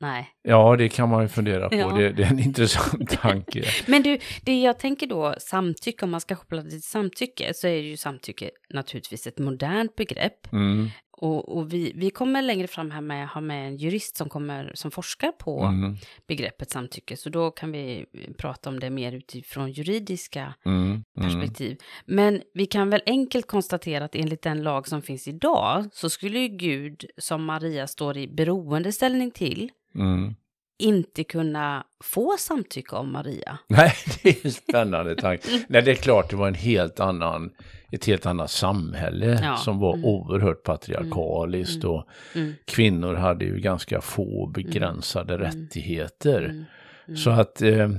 Nej. 0.03 0.29
Ja, 0.41 0.75
det 0.75 0.89
kan 0.89 1.09
man 1.09 1.21
ju 1.21 1.27
fundera 1.27 1.69
på. 1.69 1.75
Ja. 1.75 1.87
Det, 1.87 2.09
det 2.09 2.23
är 2.23 2.27
en 2.27 2.39
intressant 2.49 3.09
tanke. 3.21 3.63
Men 3.87 4.03
du, 4.03 4.17
det 4.41 4.61
jag 4.61 4.79
tänker 4.79 5.07
då, 5.07 5.35
samtycke, 5.39 6.05
om 6.05 6.11
man 6.11 6.21
ska 6.21 6.35
koppla 6.35 6.61
det 6.61 6.69
till 6.69 6.83
samtycke, 6.83 7.53
så 7.53 7.67
är 7.67 7.81
ju 7.81 7.97
samtycke 7.97 8.49
naturligtvis 8.69 9.27
ett 9.27 9.39
modernt 9.39 9.95
begrepp. 9.95 10.53
Mm, 10.53 10.89
Och, 11.23 11.57
och 11.57 11.73
vi, 11.73 11.91
vi 11.95 12.09
kommer 12.09 12.41
längre 12.41 12.67
fram 12.67 12.91
här 12.91 13.01
med 13.01 13.27
ha 13.29 13.41
med 13.41 13.67
en 13.67 13.77
jurist 13.77 14.17
som, 14.17 14.29
kommer, 14.29 14.71
som 14.75 14.91
forskar 14.91 15.31
på 15.31 15.63
mm, 15.63 15.95
begreppet 16.27 16.69
samtycke. 16.69 17.17
Så 17.17 17.29
då 17.29 17.51
kan 17.51 17.71
vi 17.71 18.05
prata 18.37 18.69
om 18.69 18.79
det 18.79 18.89
mer 18.89 19.11
utifrån 19.11 19.71
juridiska 19.71 20.53
mm, 20.65 20.83
mm. 20.83 21.03
perspektiv. 21.15 21.77
Men 22.05 22.41
vi 22.53 22.65
kan 22.65 22.89
väl 22.89 23.01
enkelt 23.05 23.47
konstatera 23.47 24.05
att 24.05 24.15
enligt 24.15 24.41
den 24.41 24.63
lag 24.63 24.87
som 24.87 25.01
finns 25.01 25.27
idag 25.27 25.85
så 25.91 26.09
skulle 26.09 26.39
ju 26.39 26.47
Gud, 26.47 27.05
som 27.17 27.45
Maria 27.45 27.87
står 27.87 28.17
i 28.17 28.27
beroendeställning 28.27 29.31
till, 29.31 29.71
Mm. 29.95 30.35
Inte 30.79 31.23
kunna 31.23 31.83
få 32.03 32.35
samtycke 32.39 32.95
av 32.95 33.07
Maria. 33.07 33.57
Nej, 33.67 33.93
det 34.23 34.29
är 34.29 34.45
en 34.45 34.51
spännande 34.51 35.15
tanke. 35.15 35.47
Nej, 35.67 35.81
det 35.81 35.91
är 35.91 35.95
klart 35.95 36.29
det 36.29 36.35
var 36.35 36.47
en 36.47 36.53
helt 36.53 36.99
annan, 36.99 37.51
ett 37.91 38.05
helt 38.05 38.25
annat 38.25 38.51
samhälle 38.51 39.39
Ja, 39.43 39.57
som 39.57 39.79
var 39.79 39.93
mm. 39.93 40.05
oerhört 40.05 40.63
patriarkaliskt 40.63 41.83
och 41.83 42.07
Mm. 42.35 42.53
kvinnor 42.65 43.13
hade 43.15 43.45
ju 43.45 43.59
ganska 43.59 44.01
få 44.01 44.47
begränsade 44.47 45.37
rättigheter. 45.37 46.41
Mm. 46.43 46.65
Mm. 47.07 47.17
Så 47.17 47.29
att, 47.29 47.61
eh, 47.61 47.89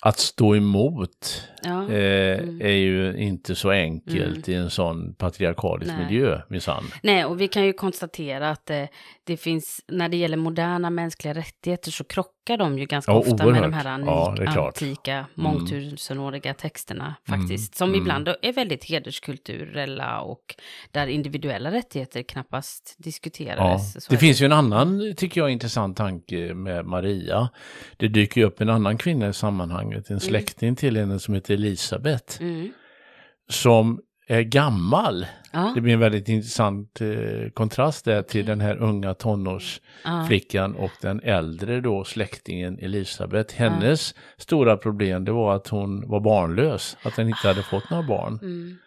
att 0.00 0.18
stå 0.18 0.56
emot 0.56 1.48
Ja. 1.62 1.82
eh, 1.90 2.38
Mm. 2.38 2.60
är 2.60 2.68
ju 2.68 3.16
inte 3.16 3.54
så 3.54 3.70
enkelt 3.70 4.48
i 4.48 4.54
en 4.54 4.70
sån 4.70 5.14
patriarkalisk 5.14 5.92
Nej. 5.96 6.06
miljö, 6.06 6.40
minsann. 6.48 6.84
Nej, 7.02 7.24
och 7.24 7.40
vi 7.40 7.48
kan 7.48 7.64
ju 7.64 7.72
konstatera 7.72 8.50
att 8.50 8.70
eh, 8.70 8.84
det 9.26 9.36
finns, 9.36 9.80
när 9.88 10.08
det 10.08 10.16
gäller 10.16 10.36
moderna 10.36 10.90
mänskliga 10.90 11.34
rättigheter 11.34 11.90
så 11.90 12.04
krockar 12.04 12.56
de 12.56 12.78
ju 12.78 12.86
ganska 12.86 13.12
Ja, 13.12 13.18
ofta 13.18 13.30
med 13.30 13.38
de 13.40 13.46
oerhört. 13.58 13.74
här 13.74 13.86
anik, 13.86 14.08
Ja, 14.08 14.34
det 14.38 14.46
klart. 14.46 14.80
Mm. 14.82 14.90
antika, 14.90 15.26
mångtusenåriga 15.34 16.54
texterna 16.54 17.14
faktiskt. 17.28 17.74
Som 17.74 17.88
Mm. 17.88 18.00
ibland 18.00 18.28
är 18.28 18.52
väldigt 18.52 18.84
hederskulturella 18.84 20.20
och 20.20 20.54
där 20.90 21.06
individuella 21.06 21.70
rättigheter 21.72 22.22
knappast 22.22 22.94
Ja, 22.98 23.02
diskuterades. 23.04 23.92
Så 24.04 24.10
det 24.10 24.16
är 24.16 24.18
finns 24.18 24.42
ju 24.42 24.46
en 24.46 24.52
annan, 24.52 25.14
tycker 25.16 25.40
jag, 25.40 25.50
intressant 25.50 25.96
tanke 25.96 26.54
med 26.54 26.86
Maria. 26.86 27.48
Det 27.96 28.08
dyker 28.08 28.40
ju 28.40 28.46
upp 28.46 28.60
en 28.60 28.68
annan 28.70 28.98
kvinna 28.98 29.28
i 29.28 29.32
sammanhanget, 29.32 30.10
en 30.10 30.20
släkting 30.20 30.76
till 30.76 30.96
henne 30.96 31.18
som 31.18 31.34
heter 31.34 31.54
Elisabet, 31.54 32.38
Mm. 32.40 32.72
som 33.50 34.00
är 34.26 34.42
gammal. 34.42 35.26
Ja, 35.52 35.72
Det 35.74 35.80
blir 35.80 35.92
en 35.92 36.00
väldigt 36.00 36.28
intressant 36.28 37.00
eh, 37.00 37.50
kontrast 37.54 38.04
där 38.04 38.22
till 38.22 38.46
den 38.46 38.60
här 38.60 38.76
unga 38.76 39.14
tonårsflickan 39.14 40.74
ja, 40.78 40.84
och 40.84 40.90
den 41.00 41.20
äldre 41.20 41.80
då 41.80 42.04
släktingen 42.04 42.78
Elisabet. 42.78 43.52
Hennes 43.52 44.14
stora 44.36 44.76
problem 44.76 45.24
det 45.24 45.32
var 45.32 45.56
att 45.56 45.68
hon 45.68 46.08
var 46.08 46.20
barnlös, 46.20 46.96
att 47.02 47.16
hon 47.16 47.28
inte 47.28 47.48
hade 47.48 47.62
fått 47.62 47.90
några 47.90 48.02
barn. 48.02 48.38
mm. 48.42 48.78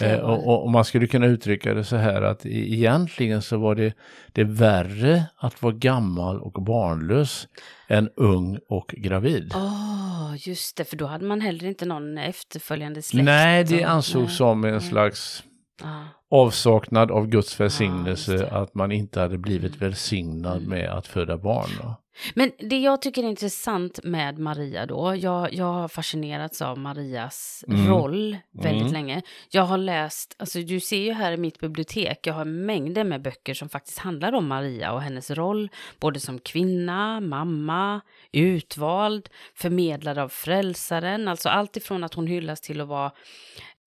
Eh, 0.00 0.18
och, 0.18 0.62
och, 0.64 0.70
man 0.70 0.84
skulle 0.84 1.06
kunna 1.06 1.26
uttrycka 1.26 1.74
det 1.74 1.84
så 1.84 1.96
här 1.96 2.22
att 2.22 2.46
e- 2.46 2.48
egentligen 2.74 3.42
så 3.42 3.58
var 3.58 3.74
det, 3.74 3.94
det 4.32 4.44
värre 4.44 5.24
att 5.36 5.62
vara 5.62 5.72
gammal 5.74 6.40
och 6.40 6.52
barnlös 6.64 7.48
än 7.88 8.08
ung 8.16 8.58
och 8.68 8.94
gravid. 8.96 9.52
Åh, 9.54 10.34
just 10.38 10.76
det, 10.76 10.84
för 10.84 10.96
då 10.96 11.06
hade 11.06 11.24
man 11.24 11.40
heller 11.40 11.64
inte 11.66 11.84
någon 11.86 12.18
efterföljande 12.18 13.02
släkt. 13.02 13.24
Nej, 13.24 13.64
det 13.64 13.84
och- 13.84 13.90
ansågs 13.90 14.26
nej. 14.28 14.36
som 14.36 14.64
en 14.64 14.70
nej. 14.70 14.80
slags 14.80 15.42
Ja. 15.82 16.04
avsaknad 16.30 17.10
av 17.10 17.26
Guds 17.26 17.60
välsignelse 17.60 18.32
det. 18.36 18.50
att 18.50 18.74
man 18.74 18.92
inte 18.92 19.20
hade 19.20 19.38
blivit 19.38 19.74
Mm. 19.76 19.78
välsignad 19.78 20.56
Mm. 20.56 20.68
med 20.68 20.90
att 20.90 21.06
föda 21.06 21.36
barn. 21.38 21.68
Då. 21.82 21.96
Men 22.34 22.52
det 22.58 22.78
jag 22.78 23.02
tycker 23.02 23.22
är 23.22 23.28
intressant 23.28 24.00
med 24.04 24.38
Maria 24.38 24.86
då, 24.86 25.14
jag, 25.16 25.54
jag 25.54 25.64
har 25.72 25.88
fascinerats 25.88 26.62
av 26.62 26.78
Marias 26.78 27.64
Mm. 27.68 27.88
roll 27.88 28.36
väldigt 28.50 28.80
Mm. 28.80 28.92
länge. 28.92 29.22
Jag 29.50 29.62
har 29.62 29.78
läst, 29.78 30.34
alltså 30.38 30.58
du 30.58 30.80
ser 30.80 31.00
ju 31.00 31.12
här 31.12 31.32
i 31.32 31.36
mitt 31.36 31.58
bibliotek, 31.58 32.26
jag 32.26 32.34
har 32.34 32.44
mängder 32.44 33.04
med 33.04 33.22
böcker 33.22 33.54
som 33.54 33.68
faktiskt 33.68 33.98
handlar 33.98 34.32
om 34.32 34.48
Maria 34.48 34.92
och 34.92 35.02
hennes 35.02 35.30
roll, 35.30 35.68
både 36.00 36.20
som 36.20 36.38
kvinna, 36.38 37.20
mamma, 37.20 38.00
utvald, 38.32 39.28
förmedlare 39.54 40.22
av 40.22 40.28
frälsaren, 40.28 41.28
alltså 41.28 41.48
allt 41.48 41.76
ifrån 41.76 42.04
att 42.04 42.14
hon 42.14 42.26
hyllas 42.26 42.60
till 42.60 42.80
att 42.80 42.88
vara 42.88 43.12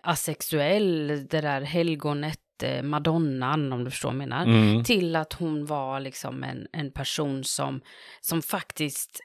asexuell, 0.04 1.08
det 1.30 1.42
där 1.42 1.62
helgonet, 1.62 2.40
madonnan 2.84 3.74
om 3.74 3.84
du 3.84 3.92
förstår 3.92 4.10
vad 4.10 4.14
jag 4.14 4.30
menar 4.30 4.46
Mm. 4.46 4.84
till 4.84 5.16
att 5.16 5.34
hon 5.34 5.66
var 5.66 6.00
liksom 6.00 6.44
en, 6.44 6.68
en 6.72 6.92
person 6.92 7.44
som, 7.44 7.82
som 8.22 8.42
faktiskt 8.42 9.20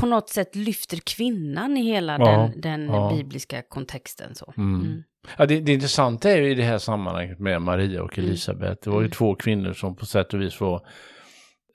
på 0.00 0.06
något 0.06 0.28
sätt 0.28 0.56
lyfter 0.56 0.96
kvinnan 0.96 1.76
i 1.76 1.82
hela 1.82 2.12
Ja, 2.18 2.26
den, 2.52 2.60
den 2.60 2.84
ja. 2.94 3.12
bibliska 3.16 3.62
kontexten. 3.62 4.34
Så. 4.34 4.52
Mm. 4.56 4.80
Mm. 4.80 5.02
Ja, 5.38 5.46
det, 5.46 5.60
det 5.60 5.72
intressanta 5.72 6.30
är 6.30 6.36
ju 6.42 6.50
i 6.50 6.54
det 6.54 6.62
här 6.62 6.78
sammanhanget 6.78 7.38
med 7.38 7.62
Maria 7.62 8.02
och 8.02 8.18
Mm. 8.18 8.30
Elisabet. 8.30 8.82
Det 8.82 8.90
var 8.90 9.00
ju 9.00 9.04
Mm. 9.06 9.10
två 9.10 9.34
kvinnor 9.34 9.72
som 9.72 9.96
på 9.96 10.06
sätt 10.06 10.34
och 10.34 10.40
vis 10.40 10.60
var 10.60 10.86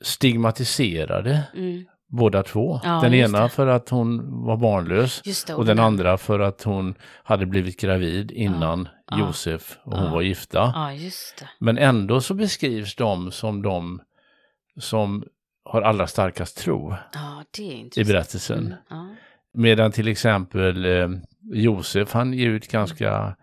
stigmatiserade 0.02 1.42
Mm. 1.56 1.86
Båda 2.08 2.44
två. 2.44 2.80
Ja, 2.84 3.00
den 3.04 3.14
ena 3.14 3.50
för 3.50 3.68
att 3.68 3.90
hon 3.90 4.42
var 4.46 4.58
barnlös 4.58 5.22
det, 5.48 5.54
och 5.54 5.66
den 5.66 5.80
andra 5.80 6.18
för 6.18 6.40
att 6.40 6.64
hon 6.64 6.96
hade 7.24 7.46
blivit 7.46 7.80
gravid 7.80 8.32
innan 8.32 8.88
Ja. 9.12 9.20
Josef 9.20 9.78
och 9.84 9.94
hon 9.98 10.06
Ja. 10.06 10.12
var 10.12 10.22
gifta. 10.22 10.72
Ja, 10.76 10.94
just 10.94 11.38
det. 11.40 11.50
Men 11.60 11.78
ändå 11.78 12.22
så 12.22 12.34
beskrivs 12.34 12.96
de 12.96 13.32
som 13.32 13.62
de 13.62 14.02
som 14.80 15.24
har 15.64 15.82
allra 15.82 16.08
starkast 16.08 16.58
tro 16.58 16.96
i 17.96 18.04
berättelsen. 18.04 18.74
Mm. 18.92 19.16
Medan 19.54 19.92
till 19.92 20.08
exempel 20.08 20.86
eh, 20.86 21.10
Josef, 21.54 22.14
han 22.14 22.34
ger 22.34 22.50
ut 22.50 22.68
ganska, 22.72 23.36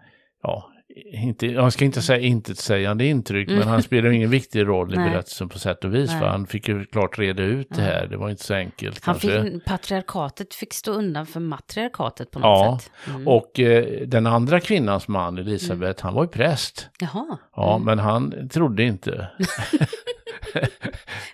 ja, 0.43 0.72
inte, 1.13 1.47
jag 1.47 1.73
ska 1.73 1.85
inte 1.85 2.03
säga 2.03 2.19
intetsägande 2.21 3.05
intryck, 3.07 3.49
Mm. 3.49 3.59
men 3.59 3.69
han 3.69 3.83
spelar 3.83 4.11
ju 4.11 4.17
ingen 4.17 4.31
viktig 4.31 4.67
roll 4.67 4.95
i 4.95 4.97
berättelsen 4.97 5.49
på 5.49 5.59
sätt 5.59 5.85
och 5.85 5.95
vis. 5.95 6.11
Nej. 6.11 6.21
För 6.21 6.27
han 6.27 6.47
fick 6.47 6.69
ju 6.69 6.85
klart 6.85 7.19
reda 7.19 7.43
ut 7.43 7.67
det 7.71 7.81
Ja. 7.81 7.85
här, 7.87 8.07
det 8.07 8.17
var 8.17 8.31
inte 8.31 8.45
så 8.45 8.55
enkelt 8.55 9.05
Han 9.05 9.15
kanske. 9.15 9.43
fick, 9.43 9.65
patriarkatet 9.65 10.55
fick 10.55 10.73
stå 10.75 10.93
undan 10.93 11.27
för 11.27 11.41
matriarkatet 11.41 12.31
på 12.31 12.39
något 12.39 12.47
Ja, 12.47 12.79
sätt. 12.83 12.93
Mm. 13.15 13.29
Och 13.29 13.61
eh, 13.61 14.07
den 14.07 14.27
andra 14.27 14.61
kvinnans 14.61 15.09
man, 15.09 15.39
Elisabeth, 15.39 16.05
han 16.05 16.15
var 16.15 16.23
ju 16.25 16.29
präst. 16.29 16.89
Jaha. 17.01 17.39
Ja, 17.57 17.75
Mm. 17.77 17.87
men 17.87 17.99
han 17.99 18.49
trodde 18.49 18.83
inte. 18.83 19.29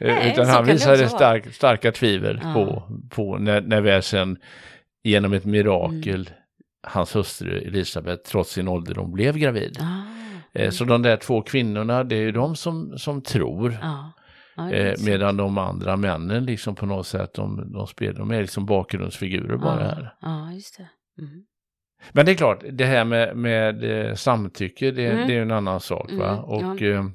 Nej, 0.00 0.32
Utan 0.32 0.46
han 0.46 0.64
visade 0.66 1.08
stark, 1.08 1.54
starka 1.54 1.92
tvivel 1.92 2.40
Ja. 2.42 2.52
på, 2.54 2.82
på 3.10 3.38
när, 3.38 3.60
när 3.60 3.80
väl 3.80 4.02
sen 4.02 4.36
genom 5.04 5.32
ett 5.32 5.44
mirakel 5.44 6.30
hans 6.82 7.16
hustru 7.16 7.58
Elisabeth 7.58 8.22
trots 8.30 8.50
sin 8.52 8.68
ålderdom 8.68 9.12
blev 9.12 9.36
gravid. 9.38 9.78
Ah. 9.80 10.02
Eh, 10.52 10.70
Så 10.70 10.84
de 10.84 11.02
där 11.02 11.16
två 11.16 11.42
kvinnorna, 11.42 12.04
det 12.04 12.16
är 12.16 12.20
ju 12.20 12.32
de 12.32 12.56
som, 12.56 12.98
som 12.98 13.22
tror. 13.22 13.78
Just 14.72 15.04
det. 15.04 15.10
medan 15.10 15.36
de 15.36 15.58
andra 15.58 15.96
männen 15.96 16.44
liksom 16.44 16.74
på 16.74 16.86
något 16.86 17.06
sätt, 17.06 17.34
de, 17.34 17.72
de 17.72 17.86
spelar, 17.86 18.18
de 18.18 18.30
är 18.30 18.40
liksom 18.40 18.66
bakgrundsfigurer 18.66 19.56
bara 19.56 19.80
här. 19.84 20.14
Ja, 20.20 20.52
just 20.52 20.76
det. 20.78 20.88
Mm. 21.22 21.44
Men 22.12 22.26
det 22.26 22.32
är 22.32 22.36
klart, 22.36 22.64
det 22.72 22.84
här 22.84 23.04
med, 23.04 23.36
med 23.36 23.84
eh, 24.08 24.14
samtycke, 24.14 24.90
det, 24.90 25.06
Mm. 25.06 25.28
det 25.28 25.34
är 25.36 25.42
en 25.42 25.50
annan 25.50 25.80
sak. 25.80 26.12
Va? 26.12 26.28
Mm, 26.32 26.44
Och 26.44 26.80
ja. 26.82 27.10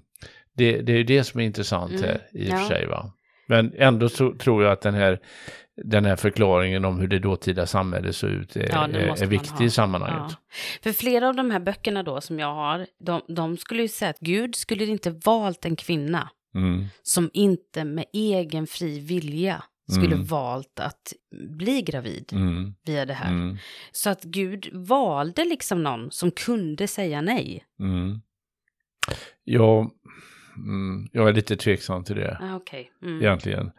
det, 0.57 0.81
det 0.81 0.93
är 0.93 0.97
ju 0.97 1.03
det 1.03 1.23
som 1.23 1.39
är 1.39 1.45
intressant 1.45 1.91
Mm, 1.91 2.03
här 2.03 2.21
i 2.33 2.45
och 2.49 2.53
ja. 2.53 2.57
för 2.57 2.65
sig. 2.65 2.87
Va? 2.87 3.13
Men 3.53 3.73
ändå 3.77 4.09
så 4.09 4.33
tror 4.35 4.63
jag 4.63 4.71
att 4.71 4.81
den 4.81 4.93
här, 4.93 5.19
den 5.83 6.05
här 6.05 6.15
förklaringen 6.15 6.85
om 6.85 6.99
hur 6.99 7.07
det 7.07 7.19
dåtida 7.19 7.65
samhället 7.65 8.15
såg 8.15 8.29
ut 8.29 8.55
är, 8.55 8.69
Ja, 8.71 8.87
är, 8.87 9.25
viktig 9.25 9.49
ha. 9.49 9.65
i 9.65 9.69
sammanhanget. 9.69 10.31
Ja. 10.31 10.35
För 10.83 10.91
flera 10.91 11.27
av 11.29 11.35
de 11.35 11.51
här 11.51 11.59
böckerna 11.59 12.03
då 12.03 12.21
som 12.21 12.39
jag 12.39 12.53
har, 12.55 12.87
de, 12.99 13.21
de 13.27 13.57
skulle 13.57 13.81
ju 13.81 13.87
säga 13.87 14.09
att 14.09 14.19
Gud 14.19 14.55
skulle 14.55 14.85
inte 14.85 15.09
valt 15.25 15.65
en 15.65 15.75
kvinna 15.75 16.29
Mm. 16.55 16.85
som 17.03 17.29
inte 17.33 17.83
med 17.85 18.05
egen 18.13 18.67
fri 18.67 18.99
vilja 18.99 19.63
skulle 19.91 20.15
Mm. 20.15 20.25
valt 20.25 20.79
att 20.79 21.13
bli 21.49 21.81
gravid 21.81 22.29
Mm. 22.33 22.73
via 22.85 23.05
det 23.05 23.13
här. 23.13 23.29
Mm. 23.31 23.57
Så 23.91 24.09
att 24.09 24.23
Gud 24.23 24.69
valde 24.73 25.45
liksom 25.45 25.83
någon 25.83 26.11
som 26.11 26.31
kunde 26.31 26.87
säga 26.87 27.21
nej. 27.21 27.63
Mm. 27.79 28.21
Jag, 30.55 30.63
mm, 30.65 31.07
jag 31.11 31.29
är 31.29 31.33
lite 31.33 31.55
tveksam 31.57 32.03
till 32.03 32.15
det 32.15 32.37
Ah, 32.41 32.55
Okej. 32.55 32.91
Mm. 33.03 33.21
egentligen. 33.21 33.71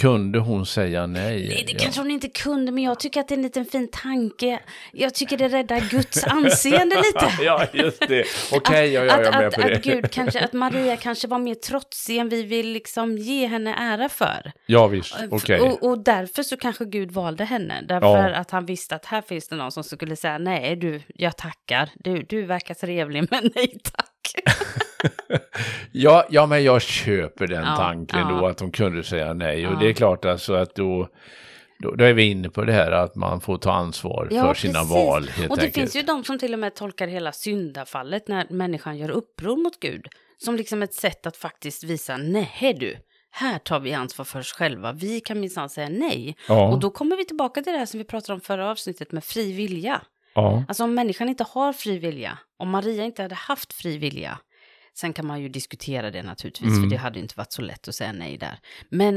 Kunde 0.00 0.38
hon 0.38 0.66
säga 0.66 1.06
nej? 1.06 1.48
Nej, 1.48 1.64
det 1.66 1.72
Ja. 1.72 1.78
kanske 1.82 2.00
hon 2.00 2.10
inte 2.10 2.28
kunde, 2.28 2.72
men 2.72 2.84
jag 2.84 3.00
tycker 3.00 3.20
att 3.20 3.28
det 3.28 3.34
är 3.34 3.36
en 3.36 3.42
liten 3.42 3.64
fin 3.64 3.88
tanke. 3.92 4.60
Jag 4.92 5.14
tycker 5.14 5.36
det 5.38 5.48
räddar 5.48 5.80
Guds 5.90 6.24
anseende 6.24 6.96
lite. 7.06 7.26
ja, 7.42 7.66
just 7.72 8.08
det. 8.08 8.24
Okej, 8.52 8.92
ja, 8.92 9.04
jag 9.04 9.26
är 9.26 9.32
med 9.32 9.46
att, 9.48 9.54
på 9.54 9.60
det. 9.60 9.76
att, 9.76 9.82
Gud 9.84 10.10
kanske, 10.10 10.40
att 10.44 10.52
Maria 10.52 10.96
kanske 10.96 11.28
var 11.28 11.38
mer 11.38 11.54
trotsig 11.54 12.16
än 12.18 12.28
vi 12.28 12.42
vill 12.42 12.68
liksom 12.72 13.18
ge 13.18 13.46
henne 13.46 13.74
ära 13.74 14.08
för. 14.08 14.52
Ja, 14.66 14.86
visst. 14.86 15.16
Okej. 15.30 15.60
Och, 15.60 15.82
och 15.90 16.04
därför 16.04 16.42
så 16.42 16.56
kanske 16.56 16.84
Gud 16.84 17.10
valde 17.12 17.44
henne. 17.44 17.82
Därför 17.88 18.28
Ja. 18.28 18.34
att 18.34 18.50
han 18.50 18.66
visste 18.66 18.94
att 18.94 19.04
här 19.04 19.22
finns 19.22 19.48
det 19.48 19.56
någon 19.56 19.72
som 19.72 19.84
skulle 19.84 20.16
säga 20.16 20.38
nej, 20.38 20.76
du, 20.76 21.00
jag 21.06 21.36
tackar. 21.36 21.90
Du, 21.94 22.22
du 22.22 22.42
verkar 22.42 22.74
trevlig, 22.74 23.26
men 23.30 23.50
nej 23.54 23.78
tack. 23.82 24.44
Ja, 25.92 26.26
ja, 26.30 26.46
men 26.46 26.64
jag 26.64 26.82
köper 26.82 27.46
den 27.46 27.64
Ja, 27.64 27.76
tanken 27.76 28.18
ja. 28.20 28.28
då, 28.28 28.46
att 28.46 28.58
de 28.58 28.70
kunde 28.72 29.04
säga 29.04 29.32
nej. 29.32 29.66
Och 29.66 29.78
det 29.78 29.88
är 29.88 29.92
klart 29.92 30.24
alltså 30.24 30.54
att 30.54 30.74
då, 30.74 31.08
då, 31.78 31.90
då 31.94 32.04
är 32.04 32.12
vi 32.12 32.22
inne 32.30 32.48
på 32.50 32.64
det 32.64 32.72
här 32.72 32.90
att 32.92 33.14
man 33.16 33.40
får 33.40 33.58
ta 33.58 33.72
ansvar 33.72 34.28
Ja, 34.30 34.42
för 34.46 34.54
sina 34.54 34.78
precis. 34.78 34.94
val 34.94 35.22
och 35.22 35.56
det 35.56 35.62
enkelt. 35.62 35.74
finns 35.74 35.96
ju 35.96 36.02
de 36.02 36.24
som 36.24 36.38
till 36.38 36.52
och 36.52 36.58
med 36.58 36.74
tolkar 36.74 37.06
hela 37.08 37.32
syndafallet 37.32 38.28
när 38.28 38.46
människan 38.50 38.98
gör 38.98 39.10
uppror 39.10 39.56
mot 39.56 39.80
Gud. 39.80 40.06
Som 40.44 40.56
liksom 40.56 40.82
ett 40.82 40.94
sätt 40.94 41.26
att 41.26 41.36
faktiskt 41.36 41.84
visa, 41.84 42.16
nej 42.16 42.76
du, 42.80 42.96
här 43.30 43.58
tar 43.58 43.80
vi 43.80 43.92
ansvar 43.94 44.24
för 44.24 44.38
oss 44.40 44.52
själva. 44.52 44.92
Vi 44.92 45.20
kan 45.20 45.40
minsann 45.40 45.68
säga 45.68 45.88
nej. 45.88 46.36
ja, 46.48 46.68
Och 46.68 46.78
då 46.80 46.90
kommer 46.90 47.16
vi 47.16 47.24
tillbaka 47.24 47.62
till 47.62 47.72
det 47.72 47.78
här 47.78 47.86
som 47.86 47.98
vi 47.98 48.04
pratade 48.04 48.32
om 48.34 48.40
förra 48.40 48.70
avsnittet 48.70 49.12
med 49.12 49.24
fri 49.24 49.52
vilja. 49.52 50.02
ja, 50.34 50.64
Alltså 50.68 50.84
om 50.84 50.94
människan 50.94 51.28
inte 51.28 51.44
har 51.50 51.72
fri 51.72 51.98
vilja, 51.98 52.38
om 52.58 52.70
Maria 52.70 53.04
inte 53.04 53.22
hade 53.22 53.34
haft 53.34 53.72
fri 53.72 53.98
vilja, 53.98 54.38
sen 55.00 55.12
kan 55.12 55.26
man 55.26 55.42
ju 55.42 55.48
diskutera 55.48 56.10
det 56.10 56.22
naturligtvis, 56.22 56.68
Mm. 56.68 56.82
för 56.82 56.90
det 56.90 56.96
hade 56.96 57.18
inte 57.18 57.34
varit 57.36 57.52
så 57.52 57.62
lätt 57.62 57.88
att 57.88 57.94
säga 57.94 58.12
nej 58.12 58.38
där. 58.38 58.58
Men 58.90 59.16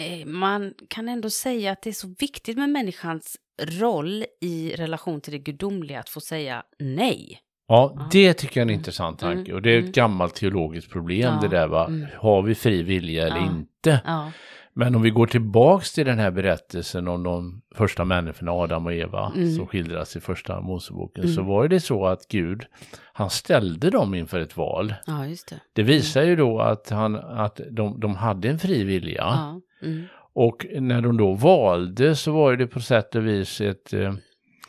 eh, 0.00 0.26
man 0.26 0.74
kan 0.88 1.08
ändå 1.08 1.30
säga 1.30 1.72
att 1.72 1.82
det 1.82 1.90
är 1.90 1.94
så 1.94 2.14
viktigt 2.18 2.56
med 2.56 2.70
människans 2.70 3.36
roll 3.62 4.24
i 4.40 4.72
relation 4.76 5.20
till 5.20 5.32
det 5.32 5.38
gudomliga 5.38 6.00
att 6.00 6.08
få 6.08 6.20
säga 6.20 6.62
nej. 6.78 7.38
ja, 7.68 8.08
det 8.12 8.34
tycker 8.34 8.60
jag 8.60 8.62
är 8.62 8.66
en 8.66 8.68
Mm. 8.68 8.78
intressant 8.80 9.22
Mm. 9.22 9.36
tanke. 9.36 9.52
Och 9.54 9.62
det 9.62 9.70
är 9.70 9.76
ett 9.78 9.82
Mm. 9.82 9.92
gammalt 9.92 10.34
teologiskt 10.34 10.90
problem 10.90 11.34
Ja. 11.34 11.48
det 11.48 11.56
där 11.56 11.66
va. 11.68 11.86
Mm. 11.86 12.06
Har 12.18 12.42
vi 12.42 12.54
fri 12.54 12.82
vilja 12.82 13.26
eller 13.26 13.36
Ja. 13.36 13.46
inte? 13.46 14.00
Ja, 14.04 14.32
Men 14.74 14.94
om 14.94 15.02
vi 15.02 15.10
går 15.10 15.26
tillbaks 15.26 15.92
till 15.92 16.06
den 16.06 16.18
här 16.18 16.30
berättelsen 16.30 17.08
om 17.08 17.22
de 17.22 17.62
första 17.74 18.04
människorna, 18.04 18.52
Adam 18.52 18.86
och 18.86 18.92
Eva, 18.94 19.32
Mm. 19.36 19.54
som 19.54 19.66
skildras 19.66 20.16
i 20.16 20.20
första 20.20 20.60
Moseboken, 20.60 21.24
Mm. 21.24 21.34
så 21.36 21.42
var 21.42 21.68
det 21.68 21.80
så 21.80 22.06
att 22.06 22.28
Gud, 22.28 22.64
han 23.12 23.30
ställde 23.30 23.90
dem 23.90 24.14
inför 24.14 24.40
ett 24.40 24.56
val. 24.56 24.94
ja 25.06 25.12
det. 25.50 25.60
Det 25.72 25.82
visar 25.82 26.22
ju 26.22 26.36
då 26.36 26.60
att, 26.60 26.90
han, 26.90 27.16
att 27.16 27.60
de, 27.70 28.00
de 28.00 28.14
hade 28.16 28.48
en 28.48 28.58
fri 28.58 28.84
vilja. 28.84 29.20
Ja. 29.20 29.60
Mm. 29.82 30.04
Och 30.32 30.66
när 30.80 31.00
de 31.00 31.16
då 31.16 31.32
valde 31.34 32.16
så 32.16 32.32
var 32.32 32.56
det 32.56 32.66
på 32.66 32.80
sätt 32.80 33.14
och 33.14 33.26
vis 33.26 33.60
ett... 33.60 33.92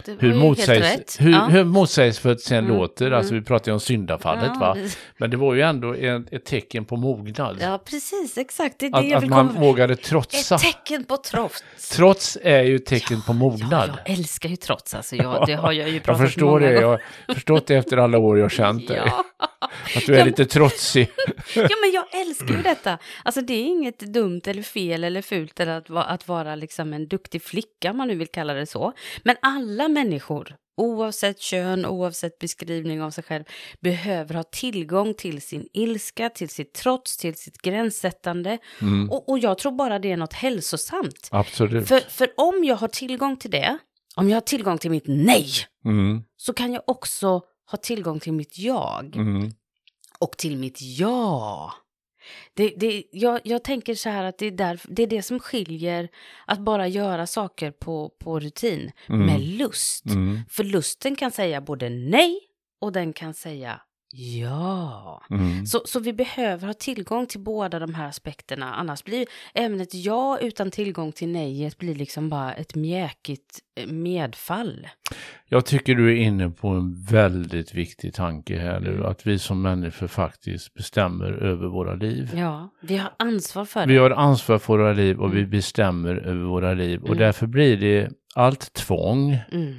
Det 0.05 0.15
hur, 0.19 0.33
motsägs, 0.33 1.21
hur, 1.21 1.31
ja. 1.31 1.45
hur 1.45 1.63
motsägelsefullt 1.63 2.41
sen 2.41 2.57
Mm, 2.65 2.77
låter, 2.77 3.11
alltså 3.11 3.31
mm. 3.31 3.41
vi 3.43 3.47
pratar 3.47 3.71
ju 3.71 3.73
om 3.73 3.79
syndafallet 3.79 4.43
ja, 4.53 4.59
va. 4.59 4.73
det- 4.73 4.97
Men 5.17 5.29
det 5.31 5.37
var 5.37 5.53
ju 5.53 5.61
ändå 5.61 5.93
ett, 5.93 6.33
ett 6.33 6.45
tecken 6.45 6.85
på 6.85 6.95
mognad. 6.95 7.57
Ja, 7.61 7.79
precis, 7.85 8.37
exakt. 8.37 8.79
Det 8.79 8.85
är 8.85 8.91
det 8.91 8.97
att 8.97 9.09
jag 9.09 9.23
att 9.23 9.29
man 9.29 9.47
komma... 9.47 9.59
vågade 9.59 9.95
trotsa. 9.95 10.55
Ett 10.55 10.61
tecken 10.61 11.03
på 11.03 11.17
trots. 11.17 11.63
Trots 11.95 12.37
är 12.43 12.61
ju 12.63 12.79
tecken 12.79 13.21
på 13.21 13.31
Ja, 13.31 13.33
mognad. 13.33 13.89
jag 14.05 14.13
älskar 14.17 14.49
ju 14.49 14.55
trots, 14.55 14.93
alltså. 14.95 15.15
Jag, 15.15 15.43
det 15.47 15.53
har 15.55 15.71
jag 15.71 15.87
ju 15.89 15.93
Jag 15.95 16.03
pratat 16.03 16.21
förstår 16.21 16.45
många 16.45 16.59
det, 16.59 16.65
gånger. 16.67 16.81
jag 16.81 16.89
har 17.27 17.33
förstått 17.33 17.67
det 17.67 17.75
efter 17.75 17.97
alla 17.97 18.17
år 18.17 18.37
jag 18.37 18.45
har 18.45 18.49
känt 18.49 18.87
dig. 18.87 19.01
Att 19.95 20.05
du 20.05 20.13
är 20.15 20.19
Ja, 20.19 20.25
lite 20.25 20.45
trotsig. 20.45 21.09
ja, 21.55 21.69
men 21.81 21.91
jag 21.93 22.21
älskar 22.21 22.55
ju 22.55 22.61
detta. 22.61 22.97
Alltså 23.23 23.41
det 23.41 23.53
är 23.53 23.63
inget 23.65 23.99
dumt 23.99 24.41
eller 24.45 24.61
fel 24.63 25.03
eller 25.03 25.21
fult 25.21 25.59
eller 25.59 25.77
att, 25.77 25.89
att 26.11 26.27
vara 26.27 26.55
liksom 26.55 26.93
en 26.93 27.07
duktig 27.07 27.43
flicka, 27.43 27.91
om 27.91 27.97
man 27.97 28.07
nu 28.07 28.15
vill 28.15 28.27
kalla 28.27 28.53
det 28.53 28.65
så. 28.65 28.93
Men 29.23 29.35
alla 29.41 29.87
människor, 29.87 30.55
oavsett 30.77 31.39
kön, 31.41 31.85
oavsett 31.85 32.39
beskrivning 32.39 33.01
av 33.01 33.11
sig 33.11 33.23
själv, 33.23 33.43
behöver 33.81 34.35
ha 34.35 34.43
tillgång 34.43 35.13
till 35.13 35.41
sin 35.41 35.67
ilska, 35.73 36.29
till 36.29 36.49
sitt 36.49 36.73
trots, 36.73 37.17
till 37.17 37.35
sitt 37.35 37.61
gränssättande. 37.61 38.57
Mm, 38.81 39.09
Och, 39.11 39.29
och 39.29 39.39
jag 39.39 39.57
tror 39.57 39.71
bara 39.71 39.99
det 39.99 40.11
är 40.11 40.17
något 40.17 40.33
hälsosamt. 40.33 41.27
absolut. 41.31 41.87
För, 41.87 41.99
för 41.99 42.29
om 42.37 42.63
jag 42.63 42.75
har 42.75 42.87
tillgång 42.87 43.37
till 43.37 43.51
det, 43.51 43.77
om 44.15 44.29
jag 44.29 44.35
har 44.35 44.41
tillgång 44.41 44.77
till 44.77 44.91
mitt 44.91 45.03
nej, 45.07 45.47
Mm, 45.85 46.23
så 46.37 46.53
kan 46.53 46.73
jag 46.73 46.83
också 46.87 47.41
ha 47.71 47.77
tillgång 47.77 48.19
till 48.19 48.33
mitt 48.33 48.59
jag 48.59 49.15
mm, 49.15 49.51
och 50.19 50.37
till 50.37 50.57
mitt 50.57 50.81
ja. 50.81 51.73
Det, 52.53 52.73
det, 52.77 53.03
jag, 53.11 53.39
jag 53.43 53.63
tänker 53.63 53.95
så 53.95 54.09
här 54.09 54.23
att 54.23 54.37
det 54.37 54.45
är, 54.45 54.51
där, 54.51 54.81
det 54.87 55.03
är 55.03 55.07
det 55.07 55.21
som 55.21 55.39
skiljer 55.39 56.09
att 56.47 56.59
bara 56.59 56.87
göra 56.87 57.27
saker 57.27 57.71
på, 57.71 58.09
på 58.19 58.39
rutin 58.39 58.91
Mm. 59.09 59.25
med 59.25 59.41
lust. 59.41 60.05
mm, 60.05 60.39
För 60.49 60.63
lusten 60.63 61.15
kan 61.15 61.31
säga 61.31 61.61
både 61.61 61.89
nej 61.89 62.39
och 62.81 62.91
den 62.91 63.13
kan 63.13 63.33
säga 63.33 63.81
Ja. 64.13 65.21
Mm. 65.29 65.65
Så, 65.65 65.81
så 65.85 65.99
vi 65.99 66.13
behöver 66.13 66.67
ha 66.67 66.73
tillgång 66.73 67.25
till 67.27 67.39
båda 67.39 67.79
de 67.79 67.93
här 67.93 68.07
aspekterna. 68.07 68.73
Annars 68.73 69.03
blir 69.03 69.25
även 69.53 69.81
ett 69.81 69.93
ja 69.93 70.39
utan 70.41 70.71
tillgång 70.71 71.11
till 71.11 71.27
nejet 71.27 71.77
blir 71.77 71.95
liksom 71.95 72.29
bara 72.29 72.53
ett 72.53 72.75
mjäkigt 72.75 73.59
eh, 73.79 73.87
medfall. 73.87 74.87
Jag 75.49 75.65
tycker 75.65 75.95
du 75.95 76.11
är 76.11 76.15
inne 76.25 76.49
på 76.49 76.67
en 76.67 77.03
väldigt 77.03 77.73
viktig 77.73 78.13
tanke 78.13 78.59
här 78.59 78.79
nu, 78.79 78.89
Mm. 78.93 79.05
att 79.05 79.27
vi 79.27 79.39
som 79.39 79.61
människor 79.61 80.07
faktiskt 80.07 80.73
bestämmer 80.73 81.31
över 81.31 81.67
våra 81.67 81.95
liv. 81.95 82.29
Ja, 82.35 82.69
vi 82.81 82.97
har 82.97 83.11
ansvar 83.19 83.65
för 83.65 83.87
Vi 83.87 83.93
det. 83.93 83.99
har 84.01 84.09
ansvar 84.11 84.57
för 84.59 84.77
våra 84.77 84.93
liv 84.93 85.19
och 85.19 85.33
vi 85.33 85.39
Mm. 85.39 85.49
bestämmer 85.49 86.15
över 86.15 86.43
våra 86.43 86.73
liv 86.73 87.01
och 87.01 87.07
Mm. 87.07 87.17
därför 87.19 87.47
blir 87.47 87.77
det 87.77 88.09
allt 88.35 88.73
tvång, 88.73 89.37
Mm. 89.51 89.75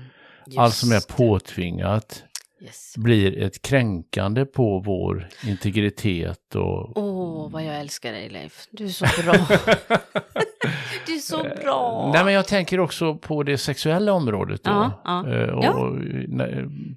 allt 0.57 0.75
som 0.75 0.93
är 0.93 1.17
påtvingat 1.17 2.25
Yes. 2.63 2.95
blir 2.97 3.39
ett 3.43 3.63
kränkande 3.63 4.45
på 4.45 4.79
vår 4.79 5.29
integritet 5.47 6.55
och 6.55 6.97
Åh, 6.99 7.51
vad 7.51 7.65
jag 7.65 7.81
älskar 7.81 8.13
dig 8.13 8.29
Leif. 8.29 8.67
Du 8.71 8.85
är 8.85 8.89
så 8.89 9.05
bra. 9.23 9.33
du 11.07 11.13
är 11.15 11.19
så 11.19 11.43
bra. 11.63 12.11
Nej, 12.15 12.25
men 12.25 12.35
jag 12.35 12.47
tänker 12.49 12.81
också 12.81 13.15
på 13.15 13.43
det 13.43 13.59
sexuella 13.59 14.13
området. 14.13 14.65
Då. 14.65 14.71
Ja, 14.71 15.03
ja. 15.05 15.29
Eh, 15.35 15.49
Och, 15.49 15.65
Ja. 15.65 15.97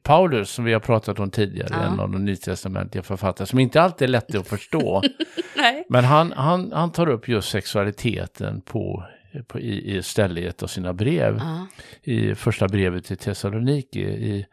Paulus, 0.04 0.50
som 0.50 0.66
vi 0.66 0.74
har 0.74 0.80
pratat 0.80 1.20
om 1.20 1.30
tidigare, 1.32 1.70
Ja. 1.72 1.78
en 1.94 2.00
av 2.00 2.12
de 2.12 2.26
nytestamentliga 2.26 3.04
författare, 3.04 3.48
som 3.48 3.60
inte 3.60 3.82
alltid 3.82 4.06
är 4.06 4.12
lätt 4.12 4.36
att 4.36 4.48
förstå. 4.48 5.02
Men 5.90 6.04
han, 6.04 6.32
han, 6.32 6.72
han 6.72 6.92
tar 6.92 7.10
upp 7.10 7.28
just 7.28 7.50
sexualiteten 7.50 8.62
på, 8.62 9.04
på, 9.48 9.60
i, 9.60 9.96
i 9.98 10.04
ställe 10.04 10.42
i 10.42 10.46
ett 10.46 10.64
av 10.64 10.68
sina 10.68 10.94
brev. 10.94 11.38
Ja. 11.40 11.68
I 12.04 12.36
första 12.36 12.68
brevet 12.68 13.06
till 13.06 13.18
Thessaloniki, 13.18 14.02
i, 14.02 14.46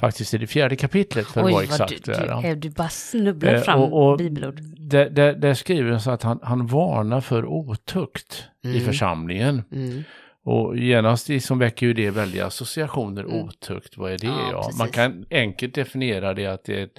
faktiskt 0.00 0.34
i 0.34 0.38
det 0.38 0.46
fjärde 0.46 0.76
kapitlet 0.76 1.26
för 1.26 1.40
att 1.44 1.52
vara 1.52 1.62
exakt. 1.64 2.04
du, 2.04 2.12
du, 2.12 2.48
är 2.48 2.56
du 2.56 2.70
bara 2.70 2.88
snubblar 2.88 3.54
Eh, 3.54 3.60
fram 3.60 3.80
och- 3.80 4.10
och 4.10 4.18
bibelord. 4.18 4.60
Där, 4.90 5.10
där, 5.10 5.34
där 5.34 5.98
så 5.98 6.10
att 6.10 6.22
han, 6.22 6.40
han 6.42 6.66
varnar 6.66 7.20
för 7.20 7.44
otukt 7.46 8.44
i 8.64 8.68
Mm. 8.68 8.80
församlingen. 8.80 9.62
Mm. 9.72 10.02
Och 10.44 10.76
genast 10.78 11.28
liksom 11.28 11.58
väcker 11.58 11.86
ju 11.86 11.92
det 11.94 12.10
väldiga 12.10 12.46
associationer, 12.46 13.22
Mm. 13.24 13.36
otukt, 13.44 13.96
vad 13.96 14.12
är 14.12 14.18
det? 14.18 14.26
Ja, 14.26 14.48
Ja. 14.52 14.70
Man 14.78 14.88
kan 14.88 15.24
enkelt 15.30 15.74
definiera 15.74 16.34
det 16.34 16.46
att 16.46 16.64
det 16.64 16.80
är 16.80 16.84
ett, 16.84 16.98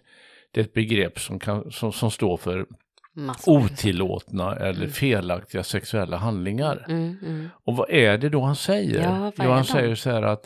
det 0.54 0.60
är 0.60 0.64
ett 0.64 0.74
begrepp 0.74 1.20
som, 1.20 1.40
kan, 1.40 1.72
som, 1.72 1.92
som 1.92 2.12
står 2.12 2.38
för 2.38 2.66
Massor. 3.16 3.58
otillåtna 3.64 4.56
eller 4.56 4.80
Mm. 4.80 4.90
felaktiga 4.92 5.64
sexuella 5.64 6.18
handlingar. 6.18 6.86
Mm, 6.90 7.18
mm. 7.26 7.50
Och 7.66 7.76
vad 7.76 7.90
är 7.90 8.18
det 8.18 8.30
då 8.30 8.42
han 8.42 8.56
säger? 8.56 9.02
Ja, 9.04 9.32
jo, 9.44 9.50
han 9.52 9.66
säger 9.66 9.96
så 9.96 10.10
här 10.10 10.22
att 10.22 10.46